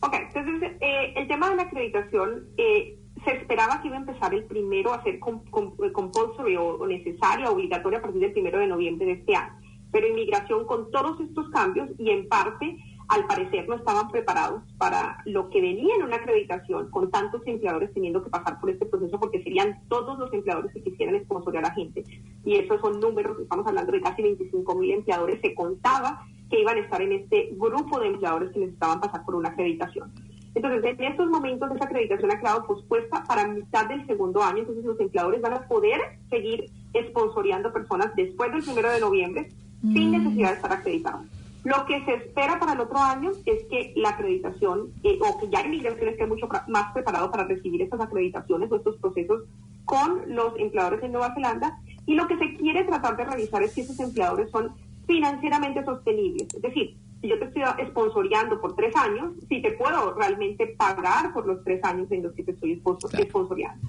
[0.00, 4.32] Ok, entonces eh, el tema de la acreditación eh, se esperaba que iba a empezar
[4.32, 8.66] el primero a ser eh, compulsory o, o necesaria, obligatoria a partir del primero de
[8.66, 9.54] noviembre de este año.
[9.90, 12.76] Pero inmigración con todos estos cambios y en parte,
[13.08, 17.92] al parecer, no estaban preparados para lo que venía en una acreditación con tantos empleadores
[17.94, 21.74] teniendo que pasar por este proceso porque serían todos los empleadores que quisieran sponsorear a
[21.74, 22.04] gente.
[22.44, 26.76] Y esos son números, estamos hablando de casi 25 mil empleadores, se contaba que iban
[26.76, 30.12] a estar en este grupo de empleadores que necesitaban pasar por una acreditación.
[30.54, 34.84] Entonces, en estos momentos esa acreditación ha quedado pospuesta para mitad del segundo año, entonces
[34.84, 36.70] los empleadores van a poder seguir
[37.10, 39.48] sponsoreando personas después del primero de noviembre
[39.82, 41.26] sin necesidad de estar acreditados.
[41.64, 45.48] Lo que se espera para el otro año es que la acreditación, eh, o que
[45.50, 49.42] ya inmigración esté mucho más preparado para recibir estas acreditaciones o estos procesos
[49.84, 53.74] con los empleadores en Nueva Zelanda, y lo que se quiere tratar de revisar es
[53.74, 54.72] que esos empleadores son
[55.06, 56.48] financieramente sostenibles.
[56.54, 61.32] Es decir, si yo te estoy sponsoreando por tres años, si te puedo realmente pagar
[61.32, 63.86] por los tres años en los que te estoy sponsor- sponsoreando.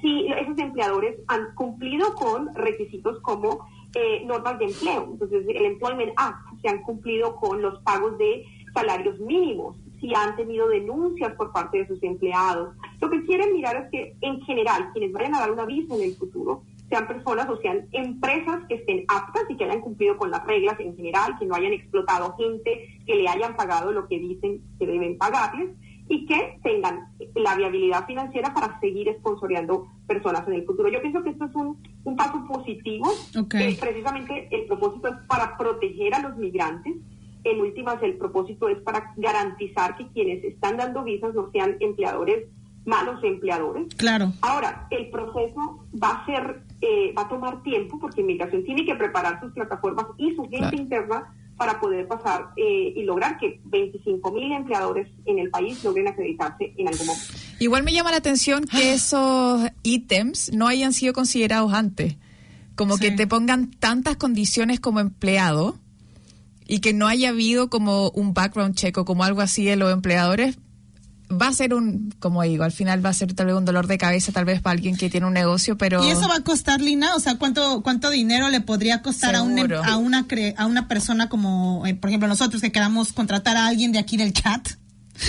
[0.00, 6.12] Si esos empleadores han cumplido con requisitos como eh, normas de empleo, entonces el Employment
[6.16, 11.52] Act, se han cumplido con los pagos de salarios mínimos, si han tenido denuncias por
[11.52, 12.74] parte de sus empleados.
[13.00, 16.02] Lo que quieren mirar es que en general quienes vayan a dar una visa en
[16.02, 20.30] el futuro sean personas o sean empresas que estén aptas y que hayan cumplido con
[20.30, 24.18] las reglas en general, que no hayan explotado gente, que le hayan pagado lo que
[24.18, 25.70] dicen que deben pagarles
[26.12, 30.90] y que tengan la viabilidad financiera para seguir sponsoreando personas en el futuro.
[30.90, 33.10] Yo pienso que esto es un, un paso positivo.
[33.40, 33.54] Ok.
[33.54, 36.96] Eh, precisamente el propósito es para proteger a los migrantes.
[37.44, 42.44] En últimas, el propósito es para garantizar que quienes están dando visas no sean empleadores
[42.84, 43.94] malos empleadores.
[43.94, 44.32] Claro.
[44.42, 48.96] Ahora, el proceso va a ser, eh, va a tomar tiempo porque inmigración tiene que
[48.96, 50.76] preparar sus plataformas y su gente Claro.
[50.76, 56.08] interna para poder pasar eh, y lograr que 25 mil empleadores en el país logren
[56.08, 57.26] acreditarse en algún momento.
[57.60, 62.16] Igual me llama la atención que esos ítems no hayan sido considerados antes.
[62.74, 63.02] Como Sí.
[63.04, 65.76] que te pongan tantas condiciones como empleado
[66.66, 69.92] y que no haya habido como un background check o como algo así de los
[69.92, 70.58] empleadores.
[71.40, 73.86] Va a ser un, como digo, al final va a ser tal vez un dolor
[73.86, 76.04] de cabeza, tal vez para alguien que tiene un negocio, pero...
[76.04, 77.14] ¿Y eso va a costar, Lina?
[77.14, 80.66] O sea, ¿cuánto, cuánto dinero le podría costar a, un, em- a, una cre- a
[80.66, 84.32] una persona como, eh, por ejemplo, nosotros que queramos contratar a alguien de aquí del
[84.32, 84.68] chat?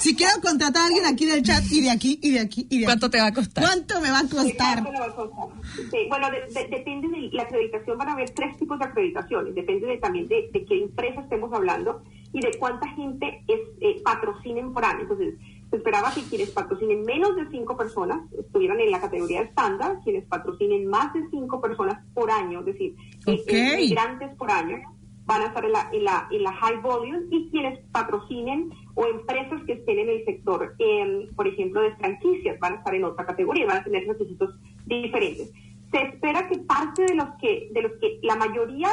[0.00, 2.78] si quiero contratar a alguien aquí del chat y de aquí y de aquí y
[2.78, 3.64] de ¿Cuánto aquí, te va a costar?
[3.64, 4.82] ¿Cuánto me va a costar?
[4.82, 5.48] ¿Cuánto le va a costar?
[5.90, 9.54] Sí, bueno, de- de- depende de la acreditación, van a haber tres tipos de acreditaciones,
[9.54, 14.00] depende de, también de, de qué empresa estemos hablando y de cuánta gente es, eh,
[14.04, 15.02] patrocinen por año.
[15.02, 15.34] Entonces,
[15.70, 20.24] se esperaba que quienes patrocinen menos de cinco personas estuvieran en la categoría estándar, quienes
[20.26, 23.48] patrocinen más de cinco personas por año, es decir, eh, Ok.
[23.48, 24.78] eh, migrantes por año,
[25.26, 29.06] van a estar en la, en la, en la high volume y quienes patrocinen o
[29.06, 33.04] empresas que estén en el sector, em, por ejemplo, de franquicias, van a estar en
[33.04, 34.50] otra categoría, van a tener requisitos
[34.86, 35.52] diferentes.
[35.92, 38.88] Se espera que parte de los que, de los que la mayoría,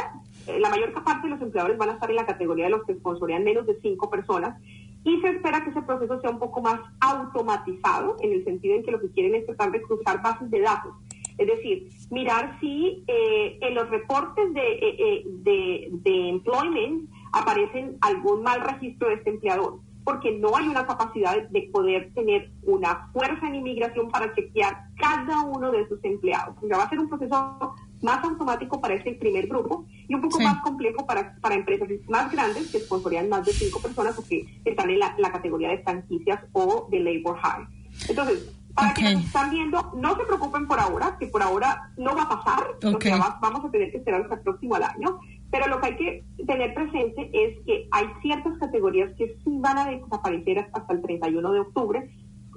[0.60, 2.96] la mayor parte de los empleadores van a estar en la categoría de los que
[2.96, 4.62] sponsorean menos de cinco personas
[5.04, 8.84] y se espera que ese proceso sea un poco más automatizado en el sentido en
[8.84, 10.94] que lo que quieren es tratar de cruzar bases de datos.
[11.38, 17.98] Es decir, mirar si eh, en los reportes de, eh, eh, de, de employment aparecen
[18.02, 22.50] algún mal registro de este empleador, porque no hay una capacidad de, de poder tener
[22.64, 26.56] una fuerza en inmigración para chequear cada uno de sus empleados.
[26.60, 30.38] Sea, va a ser un proceso más automático para ese primer grupo y un poco
[30.38, 30.44] Sí.
[30.44, 34.46] más complejo para, para empresas más grandes que sponsorean más de cinco personas o que
[34.66, 37.68] están en la, la categoría de franquicias o de labor hire.
[38.10, 38.96] Entonces, para Ok.
[38.96, 42.64] quienes están viendo, no se preocupen por ahora, que por ahora no va a pasar,
[42.84, 43.04] o Ok.
[43.04, 45.20] sea, va- vamos a tener que esperar hasta el próximo al año,
[45.52, 49.78] pero lo que hay que tener presente es que hay ciertas categorías que sí van
[49.80, 52.10] a desaparecer hasta el 31 de octubre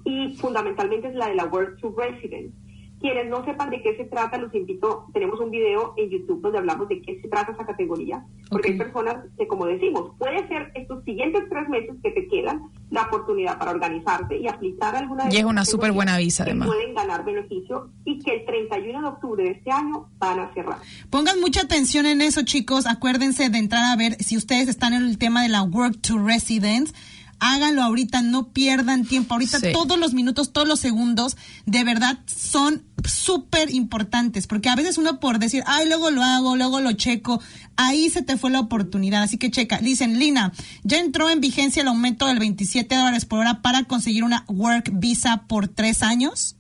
[0.05, 2.53] y fundamentalmente es la de la Work to Resident.
[3.01, 6.59] Quienes no sepan de qué se trata, los invito, tenemos un video en YouTube donde
[6.59, 8.73] hablamos de qué se trata esa categoría, porque Ok.
[8.73, 12.61] hay personas que, como decimos, puede ser estos siguientes tres meses que te quedan
[12.91, 16.51] la oportunidad para organizarte y aplicar alguna de Y es una súper buena visa, que
[16.51, 16.69] además.
[16.69, 20.77] pueden ganar beneficio y que el 31 de octubre de este año van a cerrar.
[21.09, 22.87] Pongan mucha atención en eso, chicos.
[22.87, 26.19] Acuérdense de entrar a ver si ustedes están en el tema de la Work to
[26.19, 26.93] Residence.
[27.41, 29.35] Háganlo ahorita, no pierdan tiempo.
[29.35, 29.73] Ahorita Sí.
[29.73, 34.47] todos los minutos, todos los segundos, de verdad son súper importantes.
[34.47, 37.41] Porque a veces uno por decir, ay, luego lo hago, luego lo checo,
[37.77, 39.23] ahí se te fue la oportunidad.
[39.23, 39.79] Así que checa.
[39.79, 40.53] Dicen, Lina,
[40.85, 44.91] ya entró en vigencia el aumento del 27 dólares por hora para conseguir una Work
[44.93, 46.57] Visa por tres años.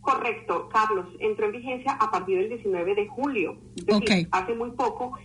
[0.00, 1.06] Correcto, Carlos.
[1.18, 3.58] Entró en vigencia a partir del 19 de julio.
[3.76, 4.28] Es decir, Ok.
[4.30, 5.18] hace muy poco.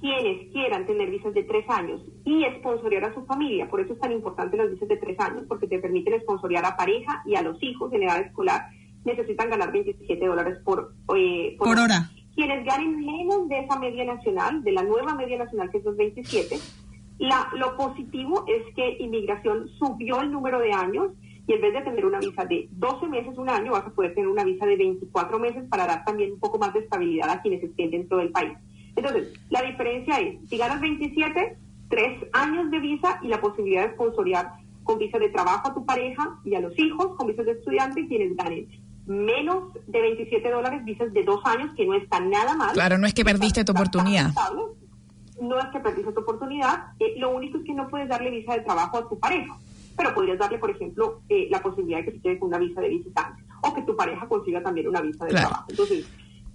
[0.00, 4.00] Quienes quieran tener visas de tres años y esponsorear a su familia, por eso es
[4.00, 7.42] tan importante las visas de tres años, porque te permiten esponsorear a pareja y a
[7.42, 8.66] los hijos en edad escolar,
[9.04, 12.10] necesitan ganar 27 dólares por, eh, Por hora.
[12.34, 15.96] Quienes ganen menos de esa media nacional, de la nueva media nacional que es los
[15.96, 16.58] 27,
[17.18, 21.12] la, lo positivo es que inmigración subió el número de años
[21.46, 24.14] y en vez de tener una visa de 12 meses, un año, vas a poder
[24.14, 27.42] tener una visa de 24 meses para dar también un poco más de estabilidad a
[27.42, 28.56] quienes estén dentro del país.
[28.96, 31.56] Entonces, la diferencia es, si ganas 27,
[31.88, 34.52] tres años de visa y la posibilidad de sponsorear
[34.84, 38.02] con visa de trabajo a tu pareja y a los hijos, con visas de estudiante,
[38.02, 38.68] y quienes ganen
[39.06, 42.72] menos de 27 dólares, visas de dos años, que no está nada mal.
[42.72, 44.30] Claro, no es que perdiste tu oportunidad.
[45.40, 48.54] No es que perdiste tu oportunidad, eh, lo único es que no puedes darle visa
[48.54, 49.56] de trabajo a tu pareja,
[49.96, 52.80] pero podrías darle, por ejemplo, eh, la posibilidad de que se quede con una visa
[52.80, 55.48] de visitante o que tu pareja consiga también una visa de Claro.
[55.48, 55.66] trabajo.
[55.70, 56.06] Entonces,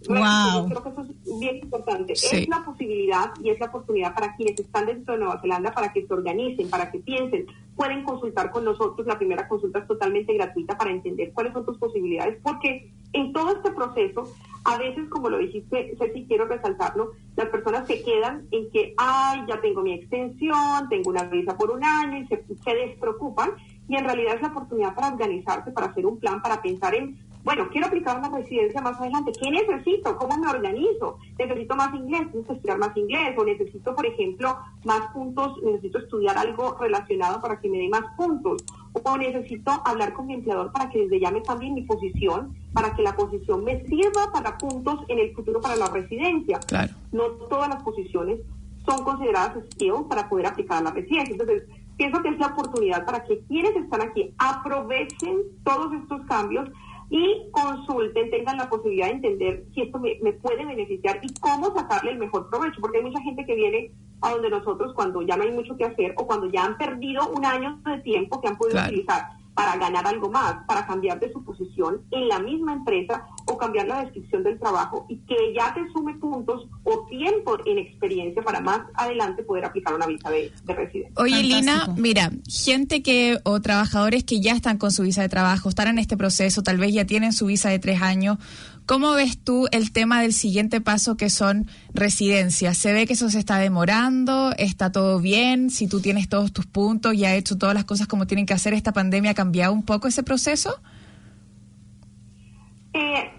[0.07, 0.69] Wow.
[0.69, 2.15] yo creo que eso es bien importante.
[2.15, 2.37] Sí.
[2.37, 5.91] Es la posibilidad y es la oportunidad para quienes están dentro de Nueva Zelanda para
[5.91, 7.47] que se organicen, para que piensen.
[7.75, 9.05] Pueden consultar con nosotros.
[9.05, 13.51] La primera consulta es totalmente gratuita para entender cuáles son tus posibilidades, porque en todo
[13.55, 14.31] este proceso,
[14.63, 19.43] a veces, como lo dijiste, Ceci, quiero resaltarlo, las personas se quedan en que, ay,
[19.47, 23.51] ya tengo mi extensión, tengo una visa por un año y se, se despreocupan.
[23.87, 27.17] Y en realidad es la oportunidad para organizarse, para hacer un plan, para pensar en
[27.43, 29.31] bueno, quiero aplicar una residencia más adelante.
[29.39, 30.17] ¿Qué necesito?
[30.17, 31.17] ¿Cómo me organizo?
[31.37, 32.27] ¿Necesito más inglés?
[32.27, 33.35] ¿Necesito estudiar más inglés?
[33.37, 35.61] ¿O necesito, por ejemplo, más puntos?
[35.63, 38.63] ¿Necesito estudiar algo relacionado para que me dé más puntos?
[38.91, 42.93] ¿O necesito hablar con mi empleador para que desde ya me cambie mi posición, para
[42.93, 46.59] que la posición me sirva para puntos en el futuro para la residencia?
[46.59, 46.93] Claro.
[47.13, 48.39] No todas las posiciones
[48.85, 51.31] son consideradas skills para poder aplicar a la residencia.
[51.31, 51.63] Entonces,
[51.95, 56.69] pienso que es la oportunidad para que quienes están aquí aprovechen todos estos cambios
[57.09, 61.73] y consulten, tengan la posibilidad de entender si esto me, me puede beneficiar y cómo
[61.75, 63.91] sacarle el mejor provecho, porque hay mucha gente que viene
[64.21, 67.27] a donde nosotros cuando ya no hay mucho que hacer o cuando ya han perdido
[67.29, 68.89] un año de tiempo que han podido Claro.
[68.89, 69.23] utilizar
[69.55, 73.87] para ganar algo más, para cambiar de su posición en la misma empresa o cambiar
[73.87, 78.61] la descripción del trabajo y que ya te sume puntos o tiempo en experiencia para
[78.61, 81.13] más adelante poder aplicar una visa de, de residencia.
[81.21, 85.69] Oye, Lina, mira, gente que o trabajadores que ya están con su visa de trabajo,
[85.69, 88.37] están en este proceso, tal vez ya tienen su visa de tres años.
[88.85, 92.75] ¿Cómo ves tú el tema del siguiente paso que son residencias?
[92.75, 94.51] ¿Se ve que eso se está demorando?
[94.57, 95.69] ¿Está todo bien?
[95.69, 98.53] Si tú tienes todos tus puntos y has hecho todas las cosas como tienen que
[98.53, 100.81] hacer, ¿esta pandemia ha cambiado un poco ese proceso?
[102.93, 103.31] Eh,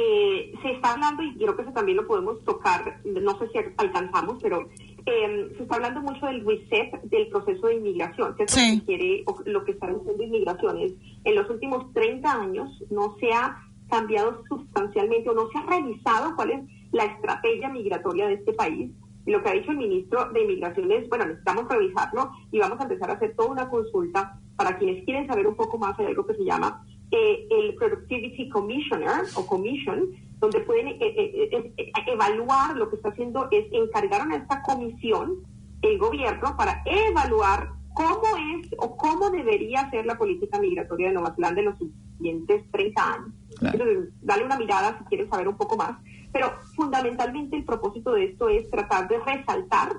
[0.00, 3.58] eh, se está hablando y creo que eso también lo podemos tocar, no sé si
[3.76, 4.68] alcanzamos, pero
[5.06, 8.74] eh, se está hablando mucho del reset del proceso de inmigración, que es Sí.
[8.74, 10.92] lo que quiere, o lo que está diciendo inmigración es,
[11.24, 16.36] en los últimos 30 años no se ha cambiado sustancialmente o no se ha revisado
[16.36, 16.60] cuál es
[16.92, 18.90] la estrategia migratoria de este país.
[19.26, 22.78] Y lo que ha dicho el ministro de Inmigración es, bueno, necesitamos revisarlo y vamos
[22.80, 26.06] a empezar a hacer toda una consulta para quienes quieren saber un poco más de
[26.06, 30.08] algo que se llama eh, el Productivity Commissioner o Commission,
[30.40, 35.36] donde pueden eh, eh, eh, evaluar lo que está haciendo es encargaron a esta comisión
[35.82, 41.34] el gobierno para evaluar cómo es o cómo debería ser la política migratoria de Nueva
[41.34, 43.28] Zelanda en los siguientes 30 años.
[43.58, 43.78] Claro.
[43.78, 45.98] Entonces, dale una mirada si quieres saber un poco más.
[46.32, 49.96] Pero fundamentalmente el propósito de esto es tratar de resaltar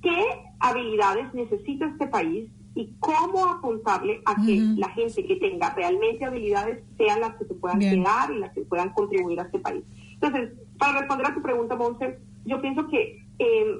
[0.00, 0.24] qué
[0.60, 6.82] habilidades necesita este país y cómo apuntarle a que la gente que tenga realmente habilidades
[6.96, 8.02] sean las que se puedan Bien.
[8.02, 9.84] quedar y las que puedan contribuir a este país.
[10.14, 13.76] Entonces, para responder a tu pregunta, Monse, yo pienso que eh,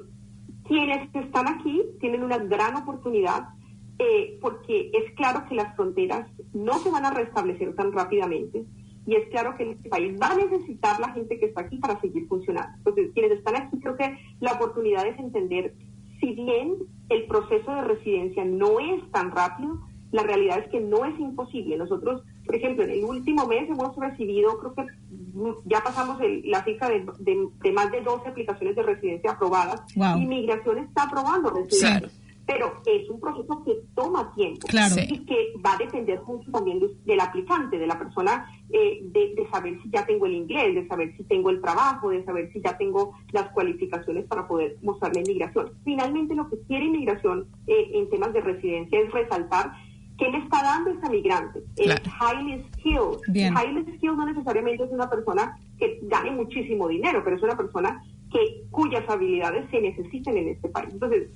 [0.67, 3.49] quienes están aquí tienen una gran oportunidad
[3.99, 8.65] eh, porque es claro que las fronteras no se van a restablecer tan rápidamente
[9.07, 11.99] y es claro que el país va a necesitar la gente que está aquí para
[12.01, 12.75] seguir funcionando.
[12.77, 15.75] Entonces, quienes están aquí, creo que la oportunidad es entender,
[16.19, 16.75] si bien
[17.09, 19.79] el proceso de residencia no es tan rápido,
[20.11, 21.77] la realidad es que no es imposible.
[21.77, 24.85] Nosotros Por ejemplo, en el último mes hemos recibido, creo que
[25.65, 29.81] ya pasamos el- la cifra de, de- de más de 12 aplicaciones de residencia aprobadas.
[29.95, 30.17] Wow.
[30.21, 31.91] Y Migración está aprobando residencias.
[32.01, 32.07] Claro.
[32.47, 34.95] Pero es un proceso que toma tiempo Claro.
[35.01, 39.33] Y que va a depender mucho también de- del aplicante, de la persona, eh, de,
[39.35, 42.51] de saber si ya tengo el inglés, de saber si tengo el trabajo, de saber
[42.53, 45.71] si ya tengo las cualificaciones para poder mostrar la inmigración.
[45.83, 49.71] Finalmente, lo que quiere inmigración eh, en temas de residencia es resaltar
[50.19, 51.59] qué le está dando esa migrante.
[51.77, 52.01] Es Claro.
[52.39, 53.19] highly skilled.
[53.29, 53.53] Bien.
[53.53, 58.01] Highly skilled no necesariamente es una persona que gane muchísimo dinero, pero es una persona
[58.31, 60.89] que cuyas habilidades se necesiten en este país.
[60.93, 61.29] Entonces,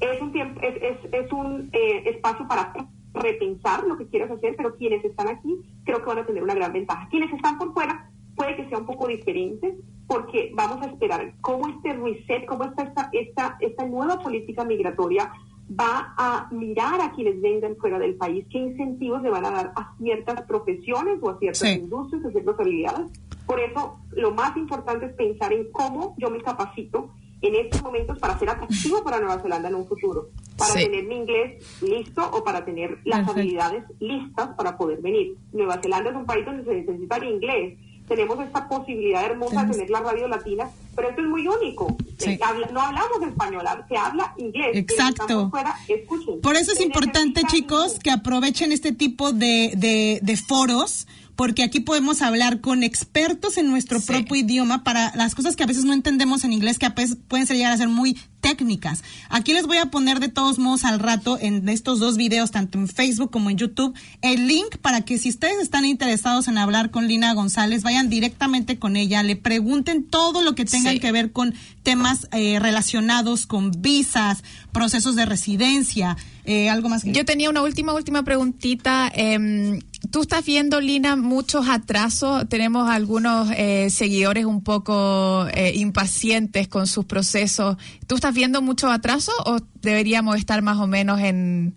[0.00, 2.72] es un tiempo, es, es, es un eh, espacio para
[3.14, 6.54] repensar lo que quieras hacer, pero quienes están aquí creo que van a tener una
[6.54, 7.08] gran ventaja.
[7.10, 9.76] Quienes están por fuera puede que sea un poco diferente
[10.06, 15.30] porque vamos a esperar cómo este reset, cómo esta, esta, esta, esta nueva política migratoria
[15.78, 19.72] va a mirar a quienes vengan fuera del país, qué incentivos le van a dar
[19.76, 21.78] a ciertas profesiones o a ciertas Sí.
[21.80, 23.10] industrias, a ciertas habilidades.
[23.46, 28.18] Por eso, lo más importante es pensar en cómo yo me capacito en estos momentos
[28.18, 30.80] para ser atractivo para Nueva Zelanda en un futuro, para Sí.
[30.84, 33.32] tener mi inglés listo o para tener las Perfecto.
[33.32, 35.36] habilidades listas para poder venir.
[35.52, 37.78] Nueva Zelanda es un país donde se necesita el inglés.
[38.08, 41.94] Tenemos esta posibilidad hermosa de tener la radio latina, pero esto es muy único.
[42.16, 42.30] Sí.
[42.30, 42.40] Eh,
[42.72, 44.70] no hablamos español, se habla inglés.
[44.76, 45.26] Exacto.
[45.42, 46.40] por fuera, escuchen.
[46.40, 51.06] Por eso es Se importante, chicos, que aprovechen este tipo de, de- de foros,
[51.38, 54.08] porque aquí podemos hablar con expertos en nuestro Sí.
[54.08, 57.16] propio idioma para las cosas que a veces no entendemos en inglés, que a veces
[57.28, 58.18] pueden ser, llegar a ser muy
[58.48, 59.04] técnicas.
[59.28, 62.78] Aquí les voy a poner de todos modos al rato en estos dos videos, tanto
[62.78, 66.90] en Facebook como en YouTube, el link para que si ustedes están interesados en hablar
[66.90, 71.00] con Lina González, vayan directamente con ella, le pregunten todo lo que tengan Sí.
[71.00, 74.42] que ver con temas eh, relacionados con visas,
[74.72, 77.12] procesos de residencia, eh, algo más que...
[77.12, 79.10] Yo tenía una última, última preguntita.
[79.14, 79.80] Em,
[80.10, 82.48] Tú estás viendo, Lina, muchos atrasos.
[82.48, 87.76] Tenemos algunos eh, seguidores un poco eh, impacientes con sus procesos.
[88.06, 91.74] ¿Tú estás viendo mucho atraso o deberíamos estar más o menos en,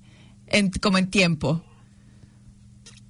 [0.47, 1.62] en como en tiempo?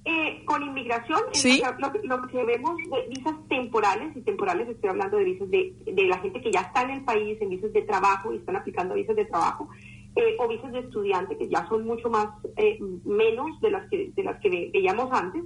[0.04, 1.62] Eh, con inmigración, en Sí.
[1.78, 5.74] lo, que- lo que vemos de visas temporales, y temporales estoy hablando de visas de,
[5.84, 8.56] de la gente que ya está en el país, en visas de trabajo y están
[8.56, 9.68] aplicando visas de trabajo,
[10.16, 12.26] eh, o visas de estudiante, que ya son mucho más,
[12.56, 15.42] eh, menos de las que, de las que ve- veíamos antes.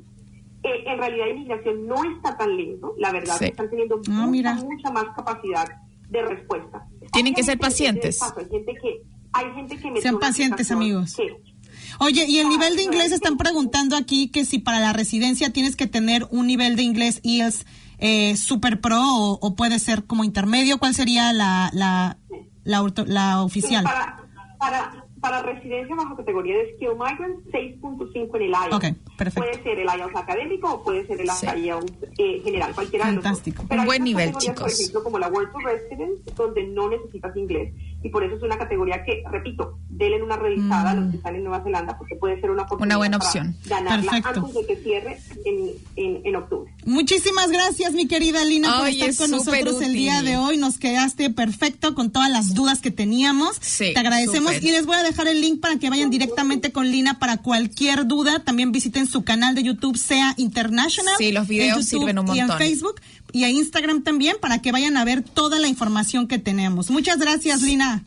[0.62, 3.46] Eh, en realidad, inmigración no está tan lento, la verdad, Sí.
[3.46, 5.66] están teniendo Ah, mucha, mucha más capacidad
[6.08, 6.86] de respuesta.
[7.16, 8.22] Tienen que ser pacientes.
[8.22, 9.02] Hay gente que,
[9.32, 11.14] hay gente que metió Sean pacientes, amigos.
[11.16, 11.56] que-
[11.98, 15.50] Oye, y el Ah, nivel de inglés están preguntando aquí que si para la residencia
[15.50, 17.64] tienes que tener un nivel de inglés IELTS
[17.98, 20.78] eh, super pro o, o puede ser como intermedio.
[20.78, 22.18] ¿Cuál sería la la
[22.64, 23.84] la, la oficial?
[23.84, 24.22] Para,
[24.58, 28.98] para, para residencia bajo categoría de Skill Migrant, 6.5 en el IELTS.
[29.16, 29.40] Perfecto.
[29.40, 31.46] Puede ser el IELTS académico o puede ser el Sí.
[31.46, 33.62] IELTS eh, general, cualquiera Fantástico.
[33.62, 33.62] de los dos.
[33.62, 34.80] Un Pero buen nivel, categorías, Por chicos.
[34.80, 37.72] ejemplo, como la Work to Residence, donde no necesitas inglés.
[38.02, 41.34] Y por eso es una categoría que, repito, denle una revisada a los que están
[41.34, 42.86] en Nueva Zelanda, porque puede ser una oportunidad Mm.
[42.86, 43.56] Una buena para opción.
[43.64, 44.40] ganarla Perfecto.
[44.46, 46.72] antes de que cierre en, en, en octubre.
[46.84, 50.56] Muchísimas gracias, mi querida Lina, por estar con nosotros el día de hoy.
[50.56, 53.56] Nos quedaste perfecto con todas las dudas que teníamos.
[53.60, 54.68] Sí, Te agradecemos súper.
[54.68, 58.06] y les voy a dejar el link para que vayan directamente con Lina para cualquier
[58.06, 58.44] duda.
[58.44, 61.14] También visiten su canal de YouTube, sea International.
[61.18, 62.58] Sí, los en videos YouTube sirven un Y en montón.
[62.58, 63.00] Facebook
[63.36, 66.88] y a Instagram también para que vayan a ver toda la información que tenemos.
[66.90, 68.06] Muchas gracias, Lina.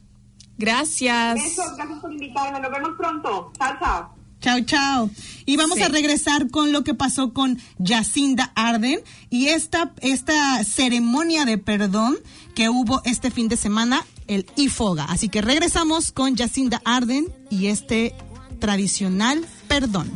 [0.58, 1.36] Gracias.
[1.36, 2.60] Besos, gracias por invitarme.
[2.60, 3.52] Nos vemos pronto.
[3.60, 4.16] Chao, chao.
[4.42, 5.10] Chao, chao.
[5.46, 5.84] Y vamos Sí.
[5.84, 12.18] a regresar con lo que pasó con Jacinda Arden y esta, esta ceremonia de perdón
[12.56, 15.06] que hubo este fin de semana, el IFOGA.
[15.06, 18.16] Así que regresamos con Jacinda Arden y este
[18.60, 20.10] tradicional perdón.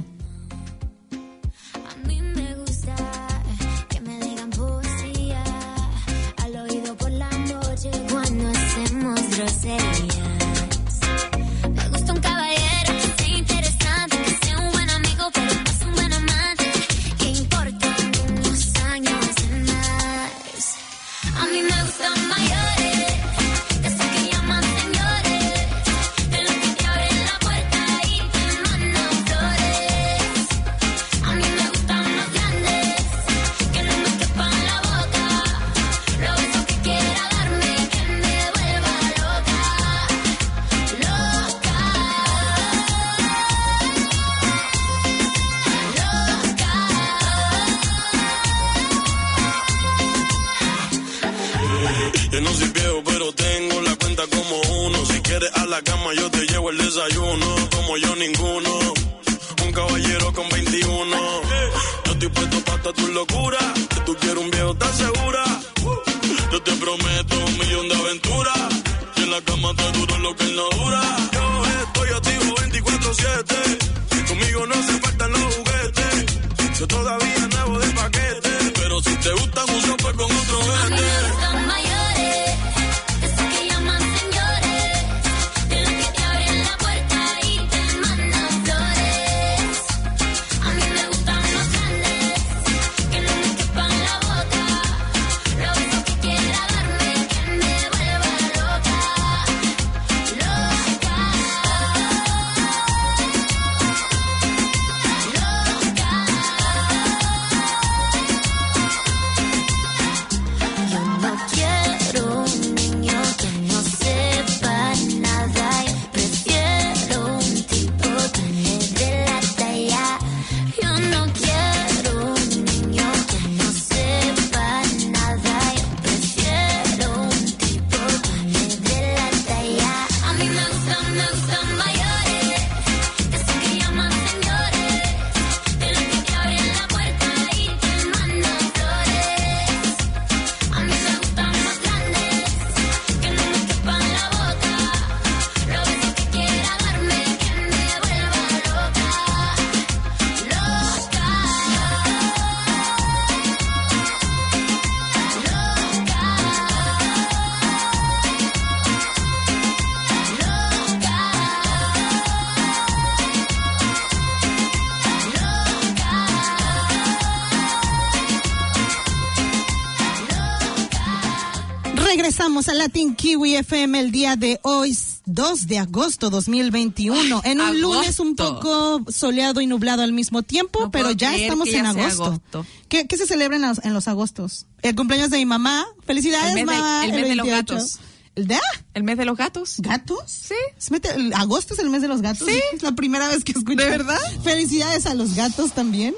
[172.83, 177.41] Latin Kiwi FM el día de hoy, 2 de agosto 2021.
[177.45, 177.81] En un Agosto.
[177.81, 182.25] lunes un poco soleado y nublado al mismo tiempo, No pero ya estamos en agosto.
[182.25, 182.65] agosto.
[182.89, 184.65] ¿Qué, qué se celebra en los, en los agostos?
[184.81, 185.85] El cumpleaños de mi mamá.
[186.05, 187.05] Felicidades, El mes de- mamá.
[187.05, 187.73] el mes de los 28.
[187.73, 187.99] gatos.
[188.35, 188.59] ¿El de?
[188.95, 189.75] ¿El mes de los gatos?
[189.77, 190.19] ¿Gatos?
[190.27, 190.55] Sí.
[190.77, 192.45] ¿Se mete- el- ¿Agosto es el mes de los gatos?
[192.49, 192.59] Sí.
[192.73, 193.77] Es la primera vez que escucho.
[193.77, 194.19] ¿De verdad?
[194.43, 196.15] Felicidades a los gatos también.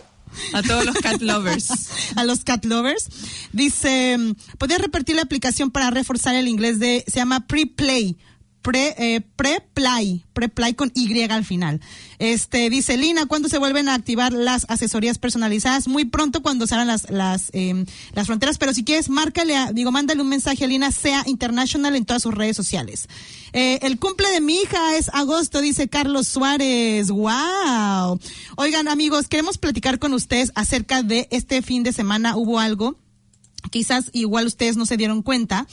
[0.54, 1.70] A todos los cat lovers.
[2.16, 3.08] a los cat lovers.
[3.52, 4.18] Dice,
[4.58, 8.18] ¿podrías repetir la aplicación para reforzar el inglés de, se llama Preplay.
[8.66, 11.82] Pre, eh, Preplay, Preplay con Y al final.
[12.18, 15.88] Este, dice Lina, ¿cuándo se vuelven a activar las asesorías personalizadas?
[15.88, 19.92] Muy pronto cuando se las, las, eh, las fronteras, pero si quieres, márcale, a- digo,
[19.92, 23.08] mándale un mensaje a Lina, sea international en todas sus redes sociales.
[23.54, 27.12] Eh, el cumple de mi hija es agosto, dice Carlos Suárez.
[27.12, 28.20] ¡Wow!
[28.58, 32.36] Oigan, amigos, queremos platicar con ustedes acerca de este fin de semana.
[32.36, 32.98] Hubo algo
[33.72, 35.68] quizás igual ustedes no se dieron cuenta,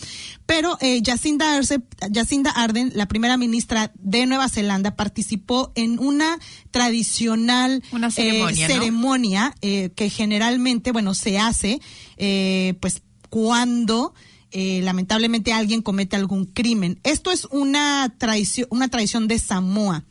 [0.47, 1.83] pero eh, Jacinda, Arce-
[2.15, 6.39] Jacinda Arden, la primera ministra de Nueva Zelanda, participó en una
[6.71, 8.75] tradicional Una ceremonia, eh, ¿no?
[8.75, 11.81] ceremonia eh, que generalmente, bueno, se hace
[12.17, 14.15] eh, pues cuando
[14.51, 17.01] eh, lamentablemente alguien comete algún crimen.
[17.05, 20.05] Esto es una tradición, una tradición de Samoa.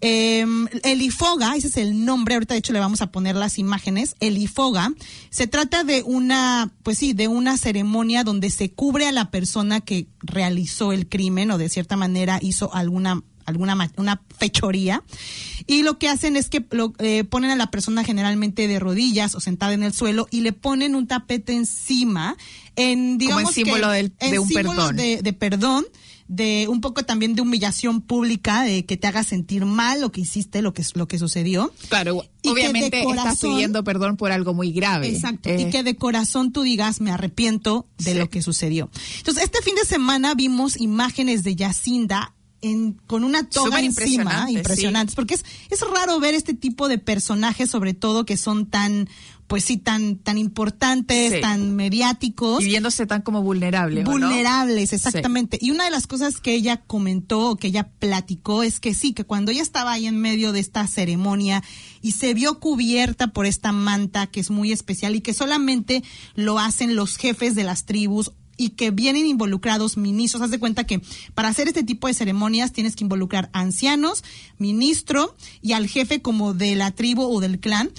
[0.00, 0.44] Eh,
[0.82, 4.14] el ifoga, ese es el nombre, ahorita de hecho le vamos a poner las imágenes,
[4.20, 4.92] el ifoga,
[5.30, 9.80] se trata de una, pues sí, de una ceremonia donde se cubre a la persona
[9.80, 15.04] que realizó el crimen o de cierta manera hizo alguna alguna una fechoría
[15.68, 19.36] y lo que hacen es que lo, eh, ponen a la persona generalmente de rodillas
[19.36, 22.36] o sentada en el suelo y le ponen un tapete encima
[22.74, 24.96] en digamos que- símbolo del- en de un símbolo perdón.
[24.96, 25.86] de, de perdón
[26.28, 30.20] de un poco también de humillación pública de que te haga sentir mal lo que
[30.22, 34.72] hiciste lo que lo que sucedió Claro, Y obviamente estás pidiendo perdón por algo muy
[34.72, 35.08] grave.
[35.08, 35.48] Exacto.
[35.48, 38.18] Eh, Y que de corazón tú digas, me arrepiento de Sí.
[38.18, 38.90] lo que sucedió.
[39.18, 42.34] Entonces, este fin de semana vimos imágenes de Yacinda
[42.66, 46.88] en, con una toga Súper encima, impresionante, impresionantes, porque es, es raro ver este tipo
[46.88, 49.08] de personajes, sobre todo que son tan,
[49.46, 51.40] pues sí, tan, tan importantes, Sí.
[51.40, 52.62] tan mediáticos.
[52.62, 54.00] y viéndose tan como vulnerable.
[54.00, 54.10] ¿o no?
[54.10, 55.58] Vulnerables, exactamente.
[55.60, 59.12] Y una de las cosas que ella comentó, o que ella platicó, es que sí,
[59.12, 61.62] que cuando ella estaba ahí en medio de esta ceremonia
[62.02, 66.02] y se vio cubierta por esta manta que es muy especial y que solamente
[66.34, 70.42] lo hacen los jefes de las tribus y que vienen involucrados ministros.
[70.42, 71.00] Haz de cuenta que
[71.34, 74.24] para hacer este tipo de ceremonias tienes que involucrar ancianos,
[74.58, 77.90] ministro y al jefe como de la tribu o del clan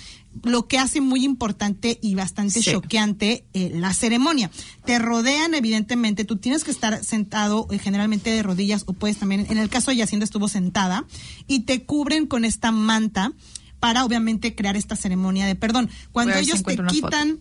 [0.44, 2.72] lo que hace muy importante y bastante Sí.
[2.72, 4.52] choqueante eh, la ceremonia.
[4.86, 9.48] Te rodean, evidentemente, tú tienes que estar sentado eh, generalmente de rodillas o puedes también,
[9.50, 11.06] en el caso de Yacinda estuvo sentada,
[11.48, 13.34] y te cubren con esta manta
[13.80, 15.90] para obviamente crear esta ceremonia de perdón.
[16.12, 17.40] Cuando si ellos te quitan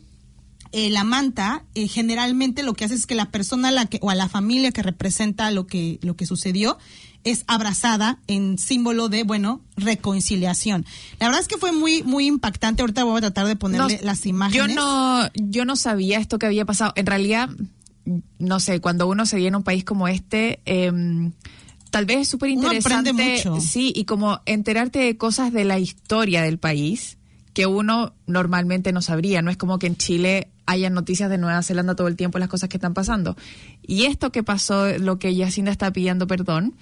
[0.76, 3.98] eh, la manta eh, generalmente lo que hace es que la persona a la que,
[4.02, 6.76] o a la familia que representa lo que, lo que sucedió
[7.24, 10.84] es abrazada en símbolo de, bueno, reconciliación.
[11.18, 12.82] La verdad es que fue muy, muy impactante.
[12.82, 14.68] Ahorita voy a tratar de ponerle No, las imágenes.
[14.68, 16.92] Yo no, yo no sabía esto que había pasado.
[16.94, 17.48] En realidad,
[18.38, 21.32] no sé, cuando uno se viene a un país como este, em,
[21.90, 23.14] tal vez es súper interesante.
[23.14, 23.60] mucho.
[23.62, 27.16] Sí, y como enterarte de cosas de la historia del país
[27.56, 29.40] que uno normalmente no sabría.
[29.40, 32.50] No es como que en Chile haya noticias de Nueva Zelanda todo el tiempo, las
[32.50, 33.34] cosas que están pasando.
[33.82, 36.74] Y esto que pasó, lo que Yacinda está pidiendo perdón,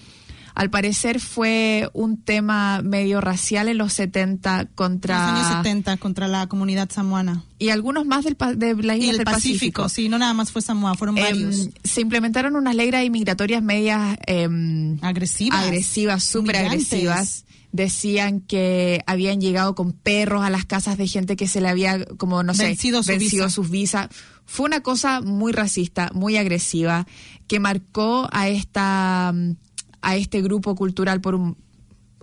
[0.57, 5.31] al parecer fue un tema medio racial en los 70 contra...
[5.31, 7.45] Los años 70 contra la comunidad samoana.
[7.61, 9.89] y algunos más del, de las islas el del Pacífico, Pacífico.
[9.89, 11.69] sí, no nada más fue Samoa, fueron Em, varios.
[11.85, 15.63] se implementaron unas leyes inmigratorias medias em, Agresivas.
[15.63, 17.45] agresivas, súper agresivas.
[17.75, 22.05] Decían que habían llegado con perros a las casas de gente que se le había,
[22.05, 23.51] como no sé, Vencido su visa.
[23.51, 24.09] sus visas.
[24.47, 27.05] Fue una cosa muy racista, muy agresiva,
[27.49, 29.57] que marcó a esta mm,
[30.03, 31.57] a este grupo cultural por un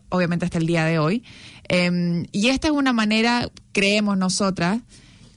[0.08, 1.22] obviamente hasta el día de hoy.
[1.68, 4.80] Em, y esta es una manera, creemos nosotras,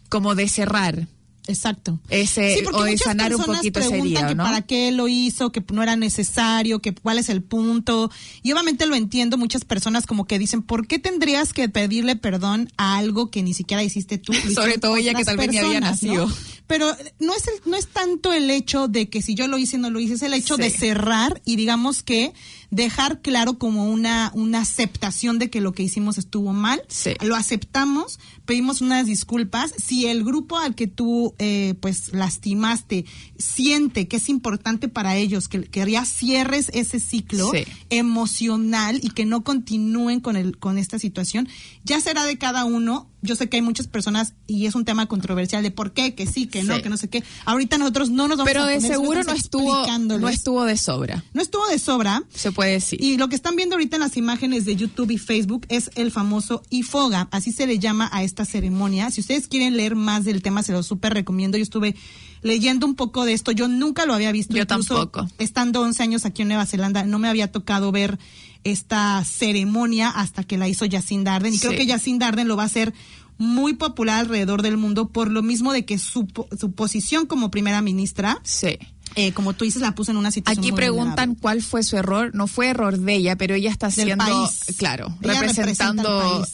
[0.08, 1.08] como de cerrar
[1.46, 2.00] Exacto.
[2.08, 4.44] ese porque o de muchas sanar un personas poquito ese preguntan herido, que ¿no?
[4.44, 8.10] para qué lo hizo, que no era necesario, que cuál es el punto.
[8.42, 12.70] Y obviamente lo entiendo, muchas personas como que dicen, ¿por qué tendrías que pedirle perdón
[12.76, 14.32] a algo que ni siquiera hiciste tú?
[14.54, 16.28] Sobre todo ella que tal vez ni había nacido.
[16.66, 19.76] Pero no es, el- no es tanto el hecho de que si yo lo hice
[19.76, 20.62] no lo hice, es el hecho Sí.
[20.62, 22.32] de cerrar y digamos que
[22.74, 26.82] dejar claro como una, una aceptación de que lo que hicimos estuvo mal.
[26.88, 27.12] Sí.
[27.22, 29.72] Lo aceptamos, pedimos unas disculpas.
[29.82, 33.04] Si el grupo al que tú eh, pues lastimaste
[33.38, 37.64] siente que es importante para ellos que, que ya cierres ese ciclo Sí.
[37.90, 41.48] emocional y que no continúen con el con esta situación,
[41.84, 43.08] ya será de cada uno.
[43.24, 46.26] Yo sé que hay muchas personas y es un tema controversial de por qué, que
[46.26, 46.82] sí, que no, Sí.
[46.82, 47.24] que no sé qué.
[47.46, 49.86] Ahorita nosotros no nos vamos Pero a de seguro no estuvo,
[50.18, 52.22] no estuvo de sobra, No estuvo de sobra.
[52.34, 53.02] se puede decir.
[53.02, 56.10] Y lo que están viendo ahorita en las imágenes de YouTube y Facebook es el
[56.10, 59.10] famoso IFOGA, así se le llama a esta ceremonia.
[59.10, 61.56] Si ustedes quieren leer más del tema, se lo súper recomiendo.
[61.56, 61.94] Yo estuve
[62.42, 64.54] leyendo un poco de esto, yo nunca lo había visto.
[64.54, 65.26] Yo incluso tampoco.
[65.38, 68.18] Estando 11 años aquí en Nueva Zelanda, no me había tocado ver
[68.64, 71.54] esta ceremonia hasta que la hizo Jacinda Arden.
[71.54, 72.92] Y creo que Jacinda Arden lo va a hacer
[73.38, 76.26] muy popular alrededor del mundo por lo mismo de que su,
[76.58, 78.78] su posición como primera ministra, sí.
[79.16, 81.40] eh, como tú dices, la puso en una situación Aquí muy preguntan vulnerable.
[81.40, 82.30] cuál fue su error.
[82.34, 84.76] No fue error de ella, pero ella está país.
[84.76, 86.46] claro, Ella representando.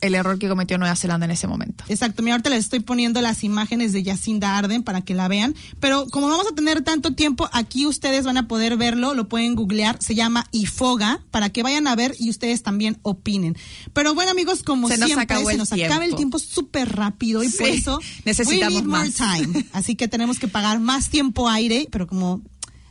[0.00, 1.84] El error que cometió Nueva Zelanda en ese momento.
[1.88, 5.54] Exacto, mira, ahorita les estoy poniendo las imágenes de Jacinda Arden para que la vean,
[5.80, 9.54] pero como vamos a tener tanto tiempo, aquí ustedes van a poder verlo, lo pueden
[9.54, 13.56] googlear, se llama IFOGA, para que vayan a ver y ustedes también opinen.
[13.92, 16.38] Pero bueno, amigos, como Se nos siempre, acabó se nos acaba el tiempo.
[16.38, 19.14] súper rápido y por eso necesitamos we need more más.
[19.14, 19.66] time.
[19.72, 22.42] Así que tenemos que pagar más tiempo aire, pero como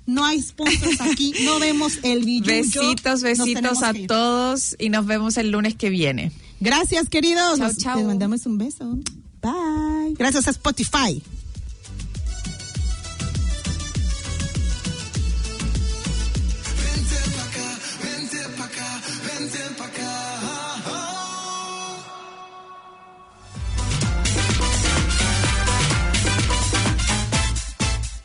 [0.06, 5.06] no hay sponsors aquí, no vemos el billuyo, Besitos, nos besitos a todos y nos
[5.06, 6.32] vemos el lunes que viene.
[6.60, 7.60] Gracias, queridos.
[7.60, 7.98] Chao, chao.
[7.98, 8.98] Les mandamos un beso.
[9.42, 10.16] Bye.
[10.18, 11.22] Gracias a Spotify.